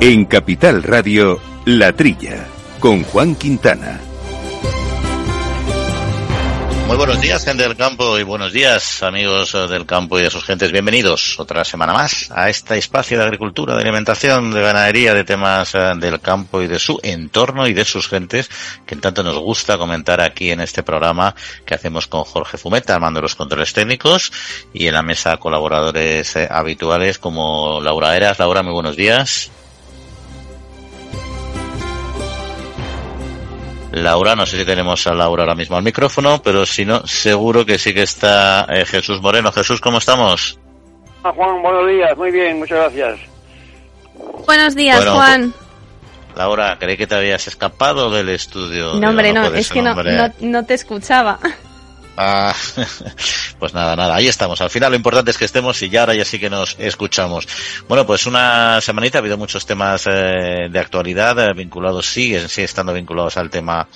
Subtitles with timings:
[0.00, 2.46] En Capital Radio, La Trilla,
[2.78, 4.00] con Juan Quintana.
[6.86, 10.44] Muy buenos días, gente del campo, y buenos días, amigos del campo y de sus
[10.44, 10.70] gentes.
[10.70, 15.74] Bienvenidos otra semana más a este espacio de agricultura, de alimentación, de ganadería, de temas
[15.74, 18.48] eh, del campo y de su entorno y de sus gentes,
[18.86, 21.34] que en tanto nos gusta comentar aquí en este programa
[21.66, 24.32] que hacemos con Jorge Fumeta, armando los controles técnicos,
[24.72, 28.38] y en la mesa colaboradores eh, habituales como Laura Eras.
[28.38, 29.50] Laura, muy buenos días.
[33.92, 37.64] Laura, no sé si tenemos a Laura ahora mismo al micrófono, pero si no, seguro
[37.64, 39.50] que sí que está eh, Jesús Moreno.
[39.52, 40.58] Jesús, ¿cómo estamos?
[41.24, 43.20] Ah, Juan, buenos días, muy bien, muchas gracias.
[44.46, 45.52] Buenos días, Juan.
[46.36, 48.94] Laura, creí que te habías escapado del estudio.
[48.94, 49.94] No, hombre, no, es que no,
[50.40, 51.38] no te escuchaba.
[52.20, 52.52] Ah,
[53.60, 54.60] pues nada, nada, ahí estamos.
[54.60, 57.46] Al final lo importante es que estemos y ya ahora ya sí que nos escuchamos.
[57.86, 62.62] Bueno, pues una semanita ha habido muchos temas eh, de actualidad eh, vinculados, siguen sí,
[62.62, 63.86] estando vinculados al tema,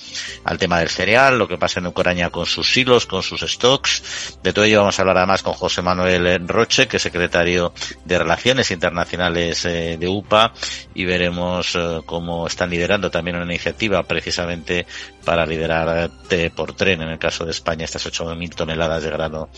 [0.45, 4.39] al tema del cereal, lo que pasa en Ucrania con sus silos, con sus stocks.
[4.41, 7.73] De todo ello vamos a hablar además con José Manuel Roche, que es secretario
[8.05, 10.53] de Relaciones Internacionales eh, de UPA,
[10.93, 14.87] y veremos cómo están liderando también una iniciativa precisamente
[15.25, 16.09] para liderar
[16.55, 19.49] por tren en el caso de España estas 8.000 toneladas de grano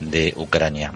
[0.00, 0.92] de Ucrania.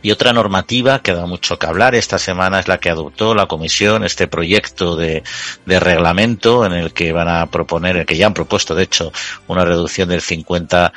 [0.00, 3.46] Y otra normativa que da mucho que hablar esta semana es la que adoptó la
[3.46, 5.24] Comisión, este proyecto de,
[5.66, 9.12] de reglamento en el que van a proponer, el que ya han propuesto de hecho,
[9.48, 10.92] una reducción del 50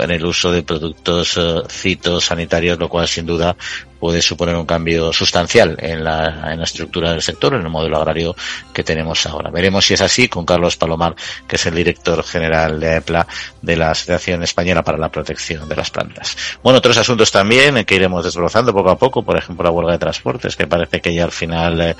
[0.00, 3.54] en el uso de productos uh, sanitarios, lo cual sin duda
[3.98, 7.98] puede suponer un cambio sustancial en la, en la estructura del sector, en el modelo
[7.98, 8.34] agrario
[8.72, 9.50] que tenemos ahora.
[9.50, 11.14] Veremos si es así con Carlos Palomar,
[11.46, 13.26] que es el director general de EPLA
[13.60, 16.36] de la Asociación Española para la Protección de las Plantas.
[16.62, 19.98] Bueno, otros asuntos también que iremos desglosando poco a poco, por ejemplo, la huelga de
[19.98, 21.96] transportes, que parece que ya al final eh,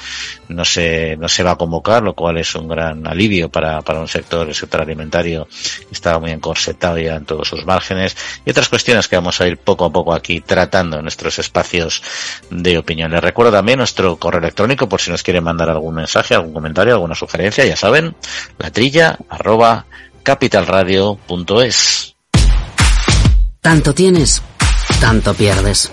[0.48, 4.00] no, se, no se va a convocar, lo cual es un gran alivio para, para
[4.00, 5.48] un sector, el sector alimentario,
[5.91, 9.58] estaba muy encorsetado ya en todos sus márgenes, y otras cuestiones que vamos a ir
[9.58, 12.02] poco a poco aquí tratando en nuestros espacios
[12.50, 13.10] de opinión.
[13.10, 16.94] Les recuerdo también nuestro correo electrónico por si nos quieren mandar algún mensaje, algún comentario,
[16.94, 18.14] alguna sugerencia, ya saben,
[18.58, 19.86] la trilla arroba
[20.22, 22.14] capitalradio.es.
[23.60, 24.42] Tanto tienes,
[25.00, 25.92] tanto pierdes.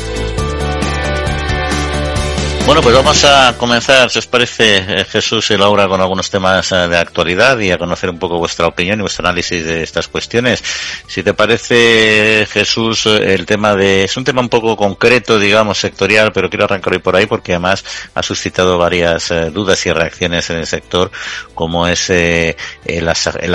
[2.65, 6.71] Bueno, pues vamos a comenzar, si os parece, eh, Jesús y Laura, con algunos temas
[6.71, 10.07] eh, de actualidad y a conocer un poco vuestra opinión y vuestro análisis de estas
[10.07, 10.63] cuestiones.
[11.07, 15.79] Si te parece, Jesús, eh, el tema de, es un tema un poco concreto, digamos,
[15.79, 17.83] sectorial, pero quiero arrancar hoy por ahí porque además
[18.13, 21.11] ha suscitado varias dudas y reacciones en el sector,
[21.55, 22.55] como es el,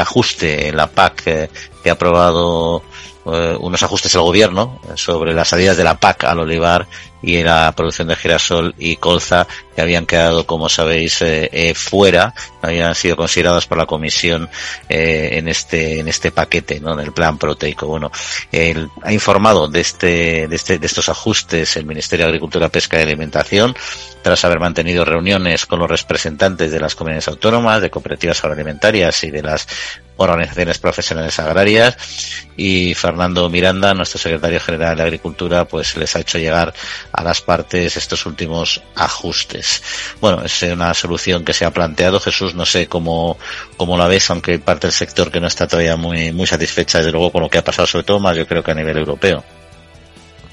[0.01, 1.49] ajuste la PAC
[1.83, 2.83] que ha aprobado
[3.27, 6.87] unos ajustes al gobierno sobre las salidas de la PAC al olivar
[7.23, 12.33] y la producción de girasol y colza que habían quedado, como sabéis, eh, eh, fuera,
[12.63, 14.49] habían sido consideradas por la Comisión
[14.89, 16.93] eh, en este en este paquete, ¿no?
[16.93, 17.87] En el plan proteico.
[17.87, 18.13] Bueno,
[18.53, 22.99] él ha informado de este, de este de estos ajustes el Ministerio de Agricultura, Pesca
[22.99, 23.75] y Alimentación
[24.23, 29.31] tras haber mantenido reuniones con los representantes de las comunidades autónomas, de cooperativas agroalimentarias y
[29.31, 29.69] de las
[30.17, 36.39] organizaciones profesionales agrarias y Fernando Miranda, nuestro secretario general de Agricultura, pues les ha hecho
[36.39, 36.73] llegar
[37.13, 39.83] a las partes estos últimos ajustes.
[40.21, 42.19] Bueno, es una solución que se ha planteado.
[42.21, 43.39] Jesús, no sé cómo,
[43.77, 47.13] cómo la ves, aunque parte del sector que no está todavía muy, muy satisfecha, desde
[47.13, 49.45] luego, con lo que ha pasado, sobre todo más yo creo que a nivel europeo.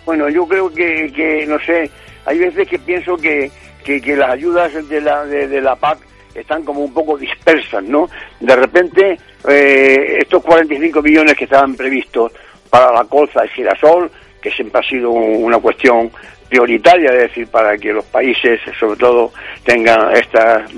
[0.05, 1.89] Bueno, yo creo que, que no sé,
[2.25, 3.49] hay veces que pienso que,
[3.83, 5.99] que, las ayudas de la, de, la PAC
[6.33, 8.09] están como un poco dispersas, ¿no?
[8.39, 12.31] De repente, eh, estos 45 millones que estaban previstos
[12.69, 14.09] para la colza y girasol,
[14.41, 16.11] que siempre ha sido una cuestión
[16.49, 19.31] prioritaria, es decir, para que los países, sobre todo,
[19.63, 20.69] tengan estas,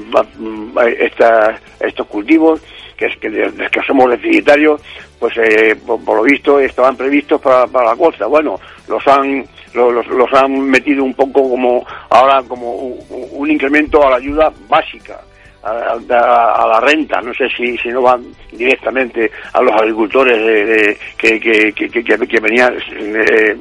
[1.80, 2.62] estos cultivos,
[2.96, 4.81] que es que, que somos deficitarios,
[5.19, 8.25] pues eh, por, lo visto estaban previstos para, para la costa.
[8.25, 14.12] Bueno, los han los, los, han metido un poco como ahora como un incremento a
[14.12, 15.19] la ayuda básica
[15.66, 21.40] a, la renta, no sé si, si no van directamente a los agricultores de, que,
[21.40, 23.58] que, que, venían eh,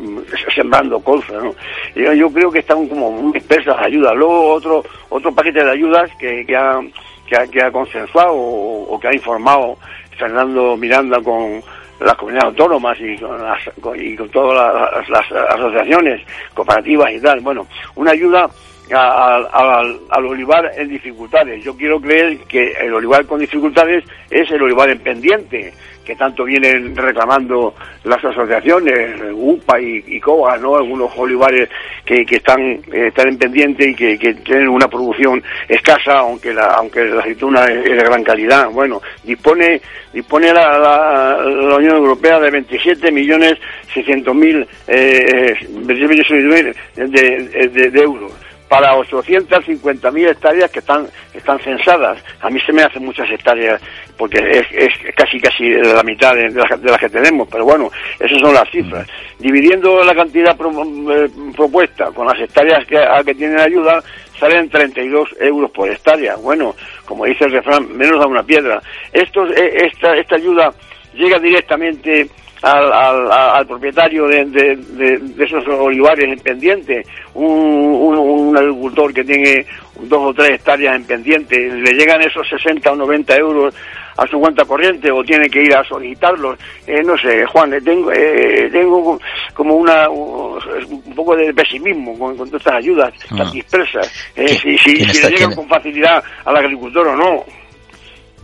[0.54, 1.54] sembrando cosas, ¿no?
[1.94, 4.14] Yo, creo que están como muy dispersas las ayudas.
[4.14, 6.92] Luego otro, otro paquete de ayudas que, que han
[7.26, 9.78] que ha, que ha consensuado o, que ha informado
[10.18, 11.62] Fernando Miranda con
[12.00, 13.16] las comunidades autónomas y
[13.80, 16.20] con, y con todas las, asociaciones
[16.52, 17.40] cooperativas y tal.
[17.40, 18.48] Bueno, una ayuda
[18.92, 21.64] al olivar en dificultades.
[21.64, 25.72] Yo quiero creer que el olivar con dificultades es el olivar en pendiente,
[26.04, 30.76] que tanto vienen reclamando las asociaciones, UPA y, y COA, ¿no?
[30.76, 31.70] Algunos olivares
[32.04, 36.52] que, que están, eh, están en pendiente y que, que, tienen una producción escasa, aunque
[36.52, 38.68] la, aunque la aceituna es, de gran calidad.
[38.68, 39.80] Bueno, dispone,
[40.12, 43.54] dispone la, la, la Unión Europea de 27 millones
[43.94, 45.54] 600 mil eh,
[46.96, 48.32] de, de, de euros
[48.68, 52.18] para 850.000 hectáreas que están están censadas.
[52.40, 53.80] A mí se me hacen muchas hectáreas
[54.16, 58.68] porque es, casi casi la mitad de, las, que tenemos, pero bueno, esas son las
[58.70, 59.06] cifras.
[59.38, 64.02] Dividiendo la cantidad eh, propuesta con las hectáreas que, a que tienen ayuda,
[64.38, 66.36] salen 32 euros por hectárea.
[66.36, 66.74] Bueno,
[67.04, 68.80] como dice el refrán, menos da una piedra.
[69.12, 70.72] Esto, eh, esta, esta ayuda
[71.14, 72.28] llega directamente
[72.64, 77.02] al, propietario de, esos olivares en pendiente,
[77.34, 79.66] un, agricultor que tiene
[80.00, 83.74] dos o tres hectáreas en pendiente, le llegan esos 60 o 90 euros
[84.16, 86.58] a su cuenta corriente o tiene que ir a solicitarlos.
[86.86, 89.18] Eh, no sé, Juan, eh, tengo, eh, tengo
[89.52, 93.50] como una un poco de pesimismo con, todas estas ayudas tan ah.
[93.52, 94.06] dispersas.
[94.36, 97.44] si, si, le llegan con facilidad al agricultor o no.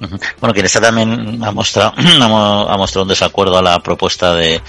[0.01, 4.61] Bueno, quien está también ha mostrado, ha mostrado un desacuerdo a la propuesta de,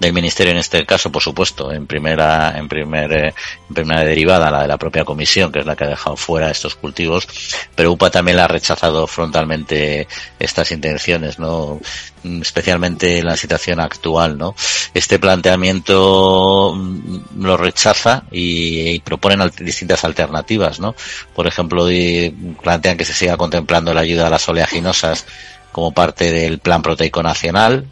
[0.00, 3.34] del ministerio en este caso, por supuesto, en primera, en primer, eh,
[3.68, 6.50] en primera derivada, la de la propia comisión, que es la que ha dejado fuera
[6.50, 7.28] estos cultivos,
[7.74, 10.08] pero UPA también la ha rechazado frontalmente
[10.38, 11.78] estas intenciones, ¿no?
[12.22, 14.54] especialmente en la situación actual, ¿no?
[14.92, 20.94] Este planteamiento mm, lo rechaza y, proponen distintas alternativas, ¿no?
[21.34, 21.86] Por ejemplo,
[22.62, 25.26] plantean que se siga contemplando la ayuda a las oleaginosas
[25.72, 27.86] como parte del plan proteico nacional,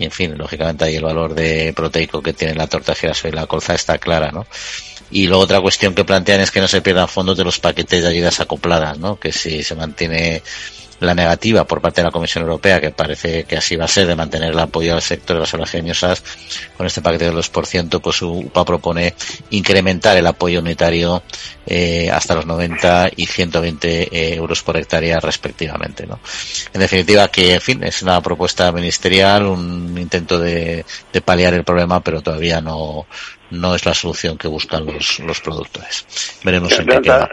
[0.00, 3.34] y en fin, lógicamente ahí el valor de proteico que tiene la torta girasol y
[3.34, 4.46] la colza está clara, ¿no?
[5.10, 8.02] Y luego otra cuestión que plantean es que no se pierdan fondos de los paquetes
[8.02, 9.20] de ayudas acopladas, ¿no?
[9.20, 10.42] Que si se mantiene
[11.00, 14.06] la negativa por parte de la Comisión Europea, que parece que así va a ser,
[14.06, 16.22] de mantener el apoyo al sector de las oleaginosas
[16.76, 19.14] con este paquete del 2%, pues UPA propone
[19.50, 21.22] incrementar el apoyo unitario
[21.66, 26.06] eh, hasta los 90 y 120 eh, euros por hectárea respectivamente.
[26.06, 26.20] ¿no?
[26.72, 31.64] En definitiva, que en fin, es una propuesta ministerial, un intento de, de paliar el
[31.64, 33.06] problema, pero todavía no,
[33.50, 36.40] no es la solución que buscan los, los productores.
[36.44, 37.28] Veremos en qué queda.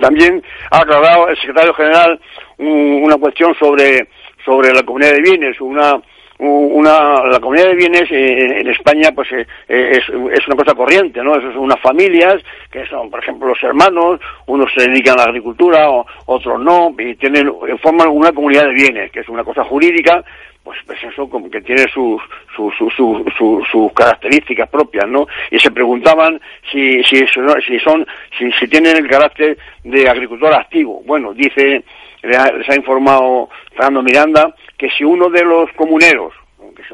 [0.00, 2.20] también ha aclarado el secretario general
[2.58, 4.08] una cuestión sobre,
[4.44, 6.00] sobre la comunidad de bienes, una
[6.38, 11.22] una la comunidad de bienes eh, en España pues eh, es, es, una cosa corriente
[11.22, 15.24] no eso son unas familias que son por ejemplo los hermanos unos se dedican a
[15.24, 15.88] la agricultura
[16.26, 17.48] otros no y tienen
[17.80, 20.24] forman una comunidad de bienes que es una cosa jurídica
[20.64, 22.20] pues, pues eso como que tiene sus
[22.54, 23.22] sus, sus,
[23.70, 28.06] sus, características propias no y se preguntaban si si si son
[28.38, 31.02] si, si tienen el carácter de agricultor activo.
[31.04, 31.82] Bueno dice
[32.22, 36.32] les ha informado Fernando Miranda que si uno de los comuneros,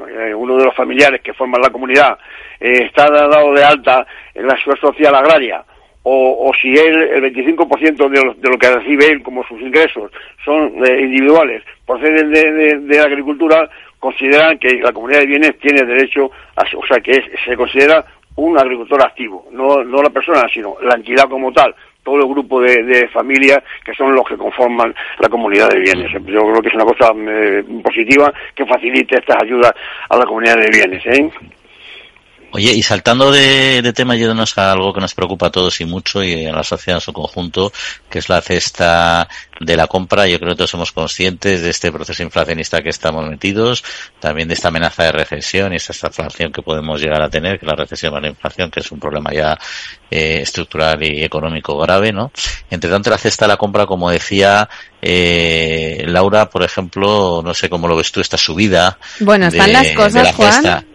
[0.09, 2.19] eh, uno de los familiares que forman la comunidad,
[2.61, 5.65] eh, está dado de alta en la seguridad social agraria,
[6.11, 10.11] o, si él, el 25% de lo, de lo que recibe él como sus ingresos
[10.45, 15.85] son eh, individuales, proceden de, de, la agricultura, consideran que la comunidad de bienes tiene
[15.85, 18.05] derecho, a, o sea, que se considera
[18.37, 22.61] un agricultor activo, no, no la persona, sino la entidad como tal, todo el grupo
[22.63, 26.11] de, de familias que son los que conforman la comunidad de bienes.
[26.13, 29.73] Yo creo que es una cosa eh, positiva que facilite estas ayudas
[30.09, 31.05] a la comunidad de bienes.
[31.07, 31.31] ¿eh?
[32.51, 35.85] Oye, y saltando de, de tema, yéndonos a algo que nos preocupa a todos y
[35.85, 37.71] mucho y a la sociedad en su conjunto,
[38.09, 39.29] que es la cesta
[39.61, 40.27] de la compra.
[40.27, 43.85] Yo creo que todos somos conscientes de este proceso inflacionista que estamos metidos,
[44.19, 47.67] también de esta amenaza de recesión y esta inflación que podemos llegar a tener, que
[47.67, 49.59] la recesión o la inflación, que es un problema ya
[50.11, 52.33] eh, estructural y económico grave, ¿no?
[52.71, 54.67] Entre tanto, la cesta de la compra, como decía
[55.03, 58.99] eh, Laura, por ejemplo, no sé cómo lo ves tú, esta subida.
[59.21, 60.87] Bueno, están las cosas, Juan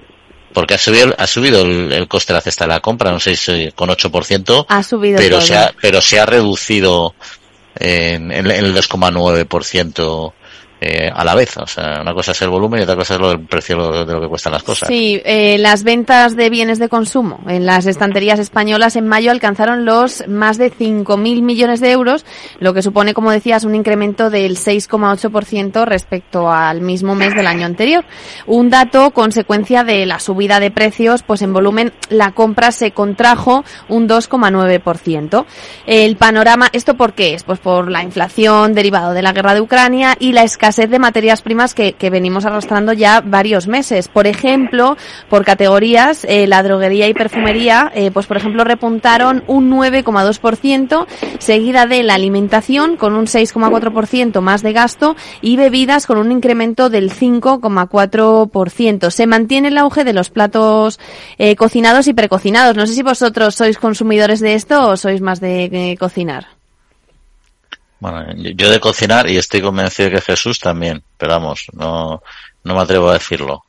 [0.54, 3.36] porque ha subido, ha subido el, coste de la cesta de la compra, no sé
[3.36, 7.16] si con 8%, ha subido pero, se ha, pero se ha reducido
[7.76, 10.34] en, el 2,9%
[10.86, 11.56] eh, a la vez.
[11.58, 14.14] O sea, una cosa es el volumen y otra cosa es lo, el precio de
[14.14, 14.90] lo que cuestan las cosas.
[14.90, 19.86] Sí, eh, las ventas de bienes de consumo en las estanterías españolas en mayo alcanzaron
[19.86, 22.26] los más de 5.000 millones de euros,
[22.60, 27.66] lo que supone, como decías, un incremento del 6,8% respecto al mismo mes del año
[27.66, 28.04] anterior.
[28.46, 33.64] Un dato consecuencia de la subida de precios, pues en volumen la compra se contrajo
[33.88, 35.46] un 2,9%.
[35.86, 37.44] El panorama, ¿esto por qué es?
[37.44, 41.42] Pues por la inflación derivado de la guerra de Ucrania y la escasez de materias
[41.42, 44.08] primas que, venimos arrastrando ya varios meses.
[44.08, 44.98] Por ejemplo,
[45.30, 51.08] por categorías, eh, la droguería y perfumería, eh, pues por ejemplo, repuntaron un 9,2%,
[51.40, 56.90] seguida de la alimentación con un 6,4% más de gasto y bebidas con un incremento
[56.90, 59.10] del 5,4%.
[59.12, 61.00] Se mantiene el auge de los platos
[61.38, 62.76] eh, cocinados y precocinados.
[62.76, 66.63] No sé si vosotros sois consumidores de esto o sois más de cocinar.
[68.04, 72.22] Bueno, yo de cocinar y estoy convencido que Jesús también, pero vamos, no,
[72.66, 73.64] no me atrevo a decirlo.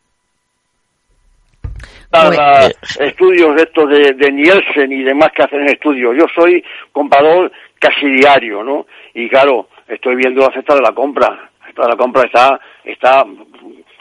[2.10, 6.16] Nada, estudios de estos de, Nielsen y demás que hacen estudios.
[6.18, 8.86] Yo soy comprador casi diario, ¿no?
[9.14, 11.50] Y claro, estoy viendo la cesta de la compra.
[11.76, 13.24] La la compra está, está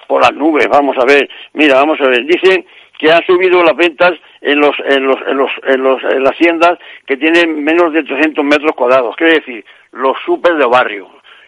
[0.07, 1.29] por las nubes, vamos a ver.
[1.53, 2.25] Mira, vamos a ver.
[2.25, 2.65] Dicen
[2.97, 6.33] que han subido las ventas en los en los en los en, los, en las
[6.33, 9.15] haciendas que tienen menos de 300 metros cuadrados.
[9.15, 9.63] Quiere decir,
[9.93, 11.07] los super de barrio.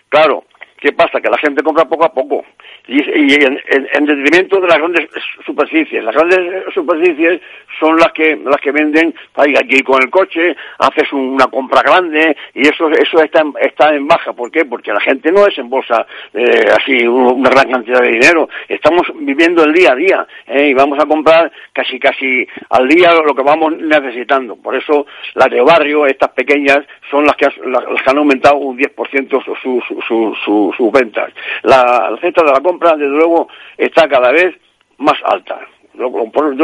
[0.10, 0.46] Claro,
[0.80, 1.20] ¿qué pasa?
[1.20, 2.46] Que la gente compra poco a poco
[2.88, 5.10] y, en, detrimento de las grandes
[5.46, 6.04] superficies.
[6.04, 7.42] Las grandes superficies
[7.80, 12.36] son las que las que venden, que ir con el coche, haces una compra grande
[12.54, 14.34] y eso eso está en, está en baja.
[14.34, 14.66] ¿Por qué?
[14.66, 18.50] Porque la gente no desembolsa eh, así una gran cantidad de dinero.
[18.68, 20.70] Estamos viviendo el día a día ¿eh?
[20.70, 24.56] y vamos a comprar casi casi al día lo que vamos necesitando.
[24.56, 28.78] Por eso las de barrio, estas pequeñas, son las que, las, que han aumentado un
[28.78, 31.32] 10% sus su, su, su, ventas.
[31.64, 34.56] La, la de la compra, desde luego, está cada vez
[34.98, 35.60] más alta.
[35.94, 36.10] yo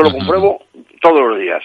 [0.02, 0.64] lo compruebo
[1.02, 1.64] todos los días.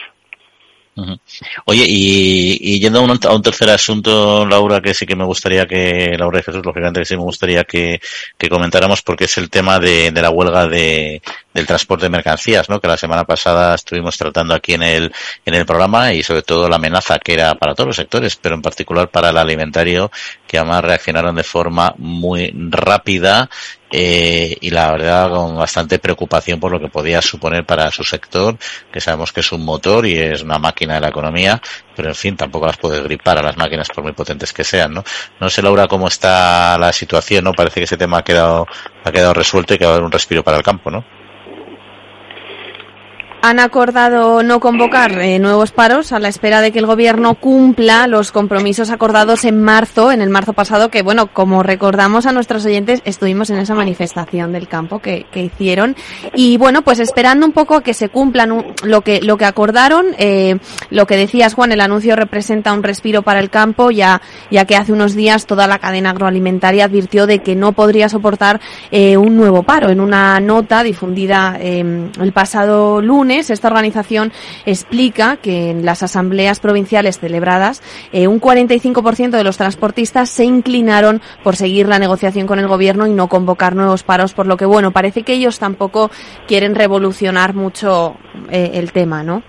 [1.67, 6.41] Oye, y, yendo a un, tercer asunto, Laura, que sí que me gustaría que, Laura
[6.41, 8.01] y Jesús, lógicamente que sí me gustaría que,
[8.49, 11.21] comentáramos, porque es el tema de, la huelga de,
[11.57, 12.81] del transporte de mercancías, ¿no?
[12.81, 15.13] Que la semana pasada estuvimos tratando aquí en el,
[15.45, 18.55] en el programa y sobre todo la amenaza que era para todos los sectores, pero
[18.55, 20.11] en particular para el alimentario,
[20.47, 23.49] que además reaccionaron de forma muy rápida
[23.91, 28.59] eh, y la verdad con bastante preocupación por lo que podía suponer para su sector,
[28.93, 31.63] que sabemos que es un motor y es una máquina de la economía,
[31.95, 34.93] pero en fin, tampoco las puede gripar a las máquinas por muy potentes que sean,
[34.93, 35.05] ¿no?
[35.41, 37.53] No sé, Laura, cómo está la situación, ¿no?
[37.53, 38.67] Parece que ese tema ha quedado,
[39.05, 41.16] ha quedado resuelto y que va a haber un respiro para el campo, ¿no?
[43.49, 48.09] Han acordado no convocar eh, nuevos paros a la espera de que el gobierno cumpla
[48.09, 52.67] los compromisos acordados en marzo, en el marzo pasado, que bueno, como recordamos a nuestros
[52.67, 55.95] oyentes, estuvimos en esa manifestación del campo que, que hicieron.
[56.35, 60.07] Y bueno, pues esperando un poco a que se cumplan lo que, lo que acordaron,
[60.19, 60.59] eh,
[60.91, 64.75] lo que decías Juan, el anuncio representa un respiro para el campo, ya, ya que
[64.75, 68.61] hace unos días toda la cadena agroalimentaria advirtió de que no podría soportar
[68.91, 69.91] eh, un nuevo paro.
[69.91, 74.33] En una nota difundida el pasado lunes, esta organización
[74.65, 81.21] explica que en las asambleas provinciales celebradas, eh, un 45% de los transportistas se inclinaron
[81.43, 84.65] por seguir la negociación con el gobierno y no convocar nuevos paros, por lo que,
[84.65, 86.11] bueno, parece que ellos tampoco
[86.47, 88.17] quieren revolucionar mucho
[88.51, 89.43] eh, el tema, ¿no?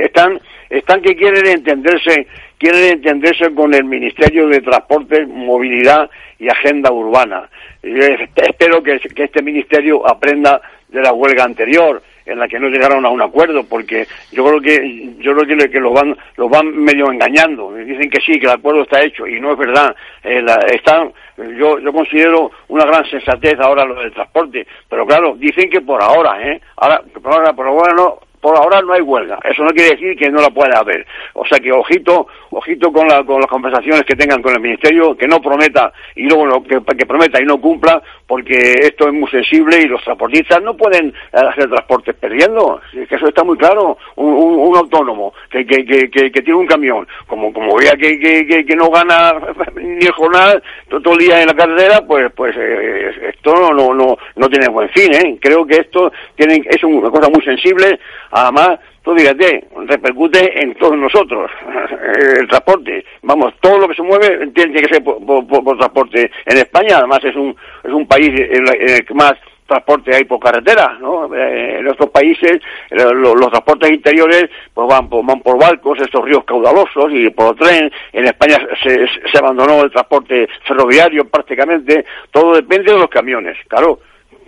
[0.00, 2.26] están, están que quieren entenderse,
[2.58, 7.48] quieren entenderse con el Ministerio de Transporte, Movilidad y Agenda Urbana.
[7.82, 13.04] espero que, que este ministerio aprenda de la huelga anterior en la que no llegaron
[13.04, 16.74] a un acuerdo, porque yo creo que yo creo que, que los van los van
[16.76, 17.72] medio engañando.
[17.74, 19.94] Dicen que sí, que el acuerdo está hecho y no es verdad.
[20.22, 21.12] Eh, están,
[21.58, 26.02] yo yo considero una gran sensatez ahora lo del transporte, pero claro, dicen que por
[26.02, 26.60] ahora, ¿eh?
[26.76, 29.38] Ahora, por ahora, por ahora no, por ahora no hay huelga.
[29.42, 31.06] Eso no quiere decir que no la pueda haber.
[31.32, 35.16] O sea que ojito, ojito con, la, con las conversaciones que tengan con el ministerio,
[35.16, 39.30] que no prometa y luego lo, que, prometa y no cumpla, porque esto es muy
[39.30, 42.82] sensible y los transportistas no pueden eh, hacer transportes perdiendo.
[42.92, 43.96] que eso está muy claro.
[44.16, 48.76] Un, un, autónomo que, que, que, tiene un camión, como como vea que, que, que,
[48.76, 49.32] no gana
[49.76, 53.94] ni el jornal todo el día en la carretera, pues pues eh, esto no, no,
[53.94, 55.14] no, no tiene buen fin.
[55.14, 55.38] ¿eh?
[55.40, 58.00] Creo que esto tiene, es una cosa muy sensible
[58.36, 61.48] Además, tú fíjate, repercute en todos nosotros
[62.40, 63.04] el transporte.
[63.22, 66.30] Vamos, todo lo que se mueve tiene que ser por, transporte.
[66.44, 69.34] En España, además, es un, es un país en el que más
[69.68, 71.32] transporte hay por carretera, ¿no?
[71.32, 72.60] Eh, en otros países
[72.90, 77.90] los, transportes interiores pues van, van por barcos, estos ríos caudalosos y por tren.
[78.12, 82.04] En España se, se abandonó el transporte ferroviario prácticamente.
[82.32, 84.00] Todo depende de los camiones, claro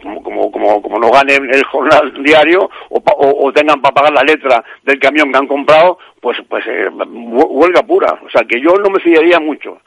[0.02, 4.22] como, como, como, como no ganen el jornal diario o, o, tengan para pagar la
[4.22, 8.18] letra del camión que han comprado, pues, pues eh, huelga pura.
[8.24, 9.78] O sea que yo no me fiaría mucho.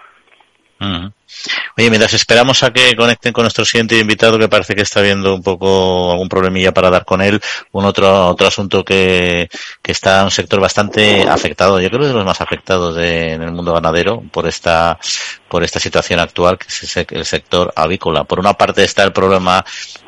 [1.78, 5.34] Oye, mientras esperamos a que conecten con nuestro siguiente invitado, que parece que está viendo
[5.34, 7.40] un poco algún problemilla para dar con él,
[7.72, 9.48] un otro, otro asunto que,
[9.82, 13.52] que está un sector bastante afectado, yo creo que de los más afectados en el
[13.52, 15.00] mundo ganadero por esta,
[15.48, 18.24] por esta situación actual, que es el sector avícola.
[18.24, 19.64] Por una parte está el problema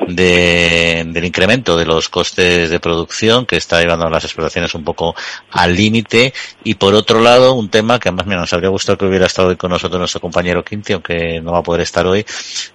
[0.06, 4.84] de, del incremento de los costes de producción, que está llevando a las explotaciones un
[4.84, 5.14] poco
[5.50, 6.32] al límite,
[6.64, 9.56] y por otro lado, un tema que además nos habría gustado que hubiera estado hoy
[9.56, 11.11] con nosotros nuestro compañero Quinti, aunque
[11.42, 12.20] no va a poder estar hoy,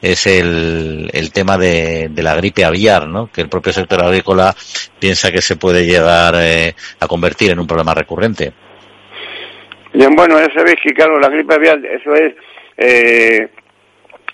[0.01, 3.29] es el, el tema de, de la gripe aviar, ¿no?
[3.31, 4.53] Que el propio sector agrícola
[4.99, 8.51] piensa que se puede llegar eh, a convertir en un problema recurrente.
[9.93, 12.33] Bien, bueno, ya sabéis que, claro, la gripe aviar, eso es
[12.77, 13.49] eh,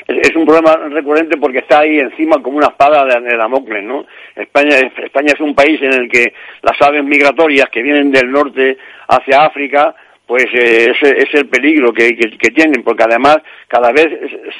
[0.07, 4.05] es un problema recurrente porque está ahí encima como una espada de, Damocles, ¿no?
[4.35, 8.77] España, España es un país en el que las aves migratorias que vienen del norte
[9.07, 9.95] hacia África,
[10.25, 13.37] pues eh, es, el peligro que, que, tienen, porque además
[13.67, 14.07] cada vez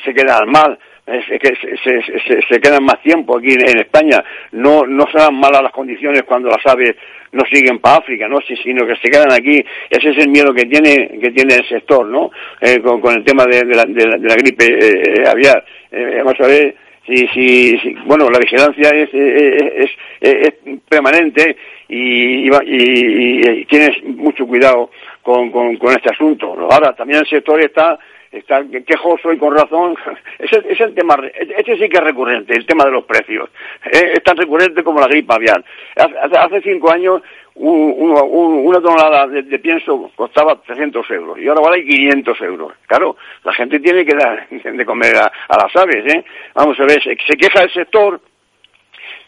[0.03, 1.53] se quedan mal es que
[1.83, 4.23] se, se, quedan más tiempo aquí en, España.
[4.53, 6.95] No, no serán malas las condiciones cuando las aves
[7.33, 8.39] no siguen para África, ¿no?
[8.41, 9.63] sino que se quedan aquí.
[9.89, 12.31] Ese es el miedo que tiene, que tiene el sector, ¿no?
[12.61, 15.65] Eh, con, el tema de, la, de, la, gripe eh, aviar.
[15.91, 19.89] Eh, vamos a ver si, si, bueno, la vigilancia es, es,
[20.21, 20.53] es,
[20.87, 21.57] permanente
[21.89, 24.89] y, y, tienes mucho cuidado
[25.23, 26.55] con, con, con este asunto.
[26.69, 27.97] Ahora, también el sector está
[28.33, 29.95] está quejoso y con razón.
[30.39, 33.49] Ese es el tema, este sí que es recurrente, el tema de los precios.
[33.89, 35.63] Es tan recurrente como la gripe aviar.
[35.95, 37.21] Hace, cinco años
[37.55, 42.73] una tonelada de, pienso costaba 300 euros y ahora vale 500 euros.
[42.87, 46.03] Claro, la gente tiene que dar de comer a, las aves.
[46.13, 46.25] ¿eh?
[46.55, 48.19] Vamos a ver, se, se queja el sector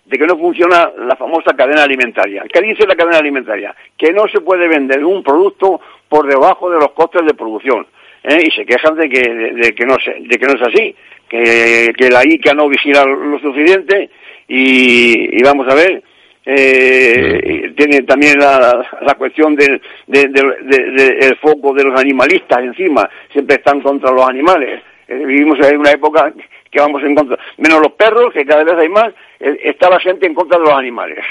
[0.06, 2.44] de que no funciona la famosa cadena alimentaria.
[2.52, 3.76] ¿Qué dice la cadena alimentaria?
[3.98, 7.88] Que no se puede vender un producto por debajo de los costes de producción.
[8.26, 8.44] ¿eh?
[8.46, 10.96] y se quejan de que, de, que no, de que no es así,
[11.30, 14.10] que, que la ICA no vigila lo suficiente
[14.48, 16.04] y, vamos a ver,
[16.46, 23.82] eh, tiene también la, la cuestión del de, foco de los animalistas encima, siempre están
[23.82, 24.82] contra los animales.
[25.08, 26.34] Eh, vivimos en una época
[26.76, 30.00] que vamos en contra, menos los perros, que cada vez hay más, eh, está la
[30.00, 31.24] gente en contra de los animales.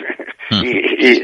[0.50, 0.64] Mm.
[0.64, 1.22] y,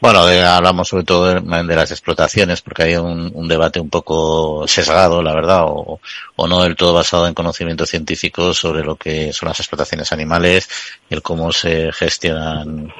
[0.00, 5.34] bueno, hablamos sobre todo de, las explotaciones, porque hay un, debate un poco sesgado, la
[5.34, 5.98] verdad, o,
[6.46, 10.68] no del todo basado en conocimiento científico sobre lo que son las explotaciones animales,
[11.10, 12.92] el cómo se gestionan,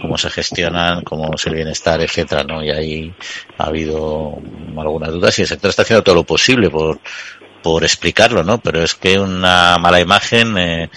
[0.00, 2.64] cómo se gestionan, cómo es el bienestar, etcétera, ¿no?
[2.64, 3.14] Y ahí
[3.58, 4.38] ha habido
[4.78, 6.98] algunas dudas y el sector está haciendo todo lo posible por,
[7.66, 8.58] por explicarlo, ¿no?
[8.58, 10.88] Pero es que una mala imagen eh,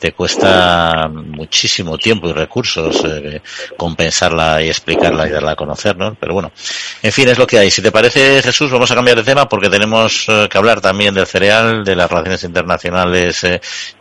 [0.00, 3.40] te cuesta muchísimo tiempo y recursos eh,
[3.76, 6.16] compensarla y explicarla y darla a conocer, ¿no?
[6.18, 6.50] Pero bueno,
[7.04, 7.70] en fin, es lo que hay.
[7.70, 11.14] Si te parece, Jesús, vamos a cambiar de tema porque tenemos eh, que hablar también
[11.14, 13.46] del cereal, de las relaciones internacionales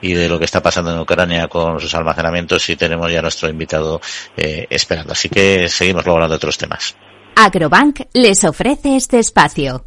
[0.02, 3.48] y de lo que está pasando en Ucrania con sus almacenamientos y tenemos ya nuestro
[3.48, 4.02] invitado
[4.36, 5.14] esperando.
[5.14, 6.96] Así que seguimos luego hablando de otros temas.
[7.36, 9.86] Agrobank les ofrece este espacio.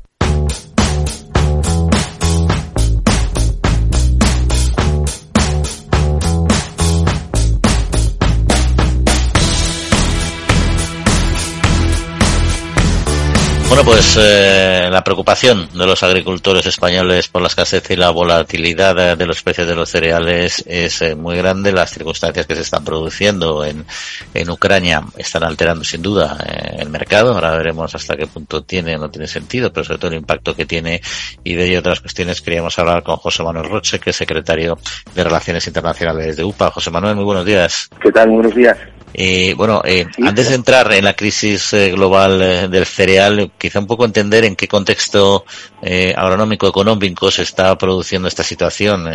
[13.70, 19.16] Bueno, pues eh, la preocupación de los agricultores españoles por la escasez y la volatilidad
[19.16, 21.70] de los precios de los cereales es eh, muy grande.
[21.70, 23.86] Las circunstancias que se están produciendo en,
[24.34, 27.32] en Ucrania están alterando sin duda eh, el mercado.
[27.32, 30.56] Ahora veremos hasta qué punto tiene o no tiene sentido, pero sobre todo el impacto
[30.56, 31.00] que tiene
[31.44, 34.78] y de ello otras cuestiones queríamos hablar con José Manuel Roche, que es secretario
[35.14, 36.72] de Relaciones Internacionales de UPA.
[36.72, 37.88] José Manuel, muy buenos días.
[38.02, 38.30] ¿Qué tal?
[38.30, 38.76] Buenos días.
[39.12, 43.80] Eh, bueno, eh, antes de entrar en la crisis eh, global eh, del cereal, quizá
[43.80, 45.44] un poco entender en qué contexto
[45.82, 49.08] eh, agronómico económico se está produciendo esta situación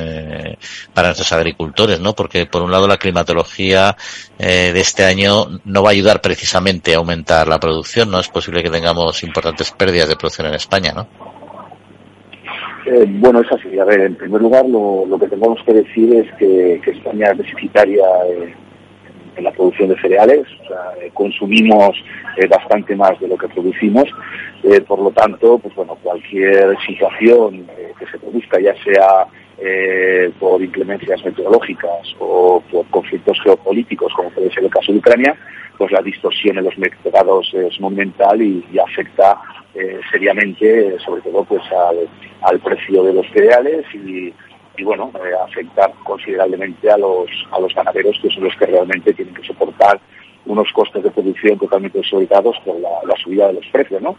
[0.93, 2.13] para nuestros agricultores, ¿no?
[2.13, 3.95] Porque por un lado la climatología
[4.37, 8.19] de este año no va a ayudar precisamente a aumentar la producción, ¿no?
[8.19, 11.07] Es posible que tengamos importantes pérdidas de producción en España, ¿no?
[13.19, 13.79] bueno, es así.
[13.79, 17.31] A ver, en primer lugar, lo, lo que tenemos que decir es que, que España
[17.31, 18.64] es deficitaria en
[19.41, 21.95] la producción de cereales, o sea, eh, consumimos
[22.37, 24.05] eh, bastante más de lo que producimos,
[24.63, 27.67] eh, por lo tanto, pues bueno, cualquier situación
[27.99, 29.27] que se produzca, ya sea
[30.37, 35.35] por inclemencias meteorológicas o por conflictos geopolíticos, como puede ser el caso de Ucrania,
[35.77, 39.37] pues la distorsión en los mercados es monumental y, afecta
[39.73, 41.61] eh, seriamente, sobre todo, pues
[42.41, 44.33] al, precio de los cereales y,
[44.83, 45.65] bueno, eh,
[46.03, 49.99] considerablemente a los, a los ganaderos, que son los que realmente tienen que soportar
[50.45, 54.15] unos costes de producción totalmente desorbitados por la, subida de los precios, ¿no?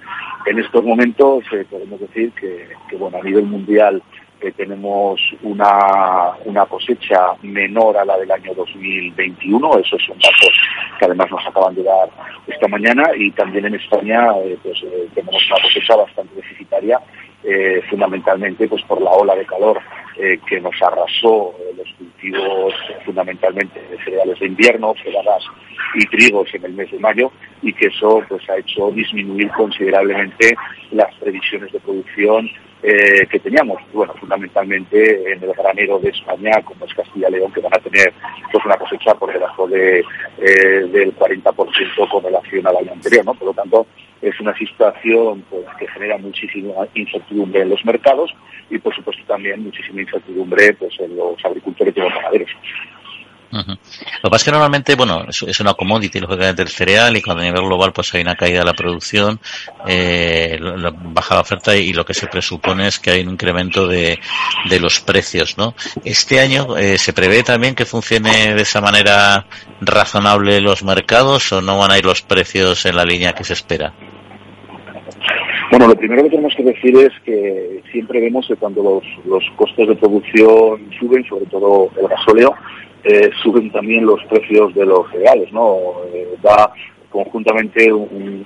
[0.46, 4.02] En estos momentos eh, podemos decir que, que, bueno, a nivel mundial
[4.40, 10.52] que tenemos una, una cosecha menor a la del año 2021, esos son datos
[10.98, 12.08] que además nos acaban de dar
[12.46, 17.00] esta mañana y también en España eh, pues eh, tenemos una cosecha bastante deficitaria
[17.44, 19.80] eh, fundamentalmente pues por la ola de calor
[20.48, 22.74] que nos arrasó los cultivos
[23.04, 25.44] fundamentalmente de cereales de invierno, cebadas
[25.94, 27.30] y trigos en el mes de mayo
[27.62, 30.56] y que eso pues ha hecho disminuir considerablemente
[30.92, 32.48] las previsiones de producción
[32.82, 37.52] eh, que teníamos, bueno, fundamentalmente en el granero de España, como es Castilla y León,
[37.52, 38.12] que van a tener
[38.52, 40.00] pues una cosecha por debajo de,
[40.38, 43.34] eh, del 40% con relación al año anterior, ¿no?
[43.34, 43.86] Por lo tanto,
[44.22, 48.34] es una situación pues, que genera muchísima incertidumbre en los mercados
[48.70, 52.50] y, por supuesto, también muchísima incertidumbre pues, en los agricultores y los ganaderos.
[53.50, 57.42] Lo que pasa es que normalmente, bueno, es, una commodity, lógicamente, el cereal y cuando
[57.42, 59.38] a nivel global pues hay una caída de la producción,
[59.86, 64.18] eh, baja la oferta y lo que se presupone es que hay un incremento de,
[64.68, 65.74] de los precios, ¿no?
[66.04, 69.46] Este año eh, se prevé también que funcione de esa manera
[69.80, 73.52] razonable los mercados o no van a ir los precios en la línea que se
[73.52, 73.92] espera.
[75.70, 79.44] Bueno, lo primero que tenemos que decir es que siempre vemos que cuando los, los
[79.56, 82.54] costes de producción suben, sobre todo el gasóleo,
[83.08, 85.78] eh, suben también los precios de los cereales, ¿no?
[86.12, 86.72] Eh, va
[87.08, 88.44] conjuntamente un,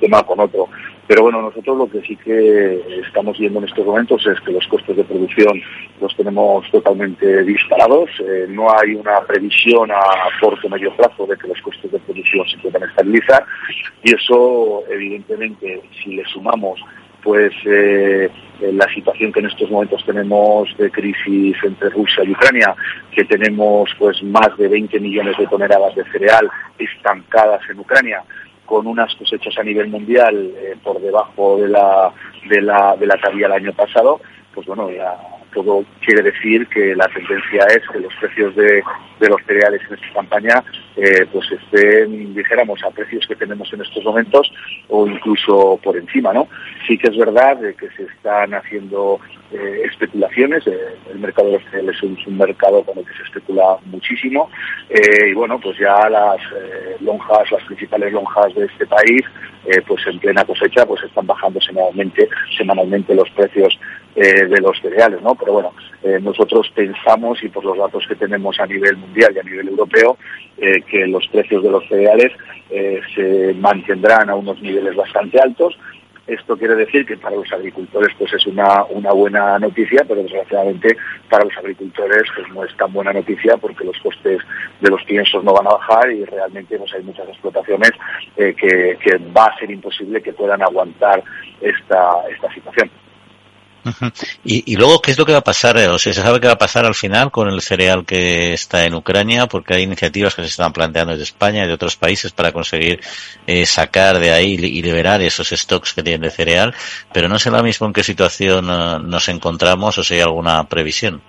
[0.00, 0.68] tema con otro.
[1.06, 4.66] Pero bueno, nosotros lo que sí que estamos viendo en estos momentos es que los
[4.66, 5.60] costes de producción
[6.00, 8.10] los tenemos totalmente disparados.
[8.20, 10.00] Eh, no hay una previsión a
[10.40, 13.44] corto o medio plazo de que los costes de producción se puedan estabilizar.
[14.02, 16.80] Y eso, evidentemente, si le sumamos
[17.22, 22.74] pues eh, la situación que en estos momentos tenemos de crisis entre Rusia y Ucrania,
[23.10, 26.48] que tenemos pues más de 20 millones de toneladas de cereal
[26.78, 28.22] estancadas en Ucrania,
[28.64, 32.12] con unas cosechas a nivel mundial eh, por debajo de la,
[32.48, 34.20] de la, de la el año pasado,
[34.54, 35.16] pues bueno, ya
[35.56, 38.82] todo quiere decir que la tendencia es que los precios de,
[39.20, 40.64] los cereales en esta campaña
[40.96, 44.50] eh, pues estén, dijéramos, a precios que tenemos en estos momentos
[44.88, 46.48] o incluso por encima, ¿no?
[46.86, 49.20] Sí que es verdad que se están haciendo
[49.52, 53.24] eh, especulaciones, eh, el mercado de los cereales es un mercado con el que se
[53.24, 54.50] especula muchísimo
[54.88, 56.38] y bueno, pues ya las
[57.00, 59.22] lonjas, las principales lonjas de este país,
[59.86, 63.78] pues en plena cosecha, pues están bajando semanalmente, semanalmente los precios
[64.14, 65.34] de los cereales, ¿no?
[65.34, 65.72] pero bueno,
[66.20, 70.16] nosotros pensamos, y por los datos que tenemos a nivel mundial y a nivel europeo,
[70.86, 72.32] que los precios de los cereales
[72.70, 75.78] eh, se mantendrán a unos niveles bastante altos.
[76.26, 80.96] Esto quiere decir que para los agricultores pues es una, una buena noticia, pero desgraciadamente
[81.30, 84.40] para los agricultores pues no es tan buena noticia porque los costes
[84.80, 87.92] de los piensos no van a bajar y realmente pues hay muchas explotaciones
[88.34, 91.22] que, que va a ser imposible que puedan aguantar
[91.60, 92.90] esta, esta situación.
[94.44, 95.76] Y, luego, ¿qué es lo que va a pasar?
[95.76, 98.84] O sea, ¿se sabe qué va a pasar al final con el cereal que está
[98.84, 99.46] en Ucrania?
[99.46, 103.00] Porque hay iniciativas que se están planteando desde España y de otros países para conseguir
[103.46, 106.74] eh, sacar de ahí y liberar esos stocks que tienen de cereal,
[107.12, 110.64] pero no sé lo mismo en qué situación eh, nos encontramos o si hay alguna
[110.64, 111.22] previsión.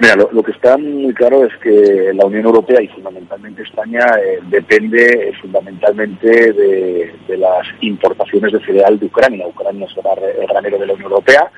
[0.00, 4.40] Mira, lo, que está muy claro es que la Unión Europea y fundamentalmente España eh,
[4.48, 9.46] depende fundamentalmente de, las importaciones de cereal de Ucrania.
[9.46, 9.96] Ucrania es
[10.38, 11.50] el granero de la Unión Europea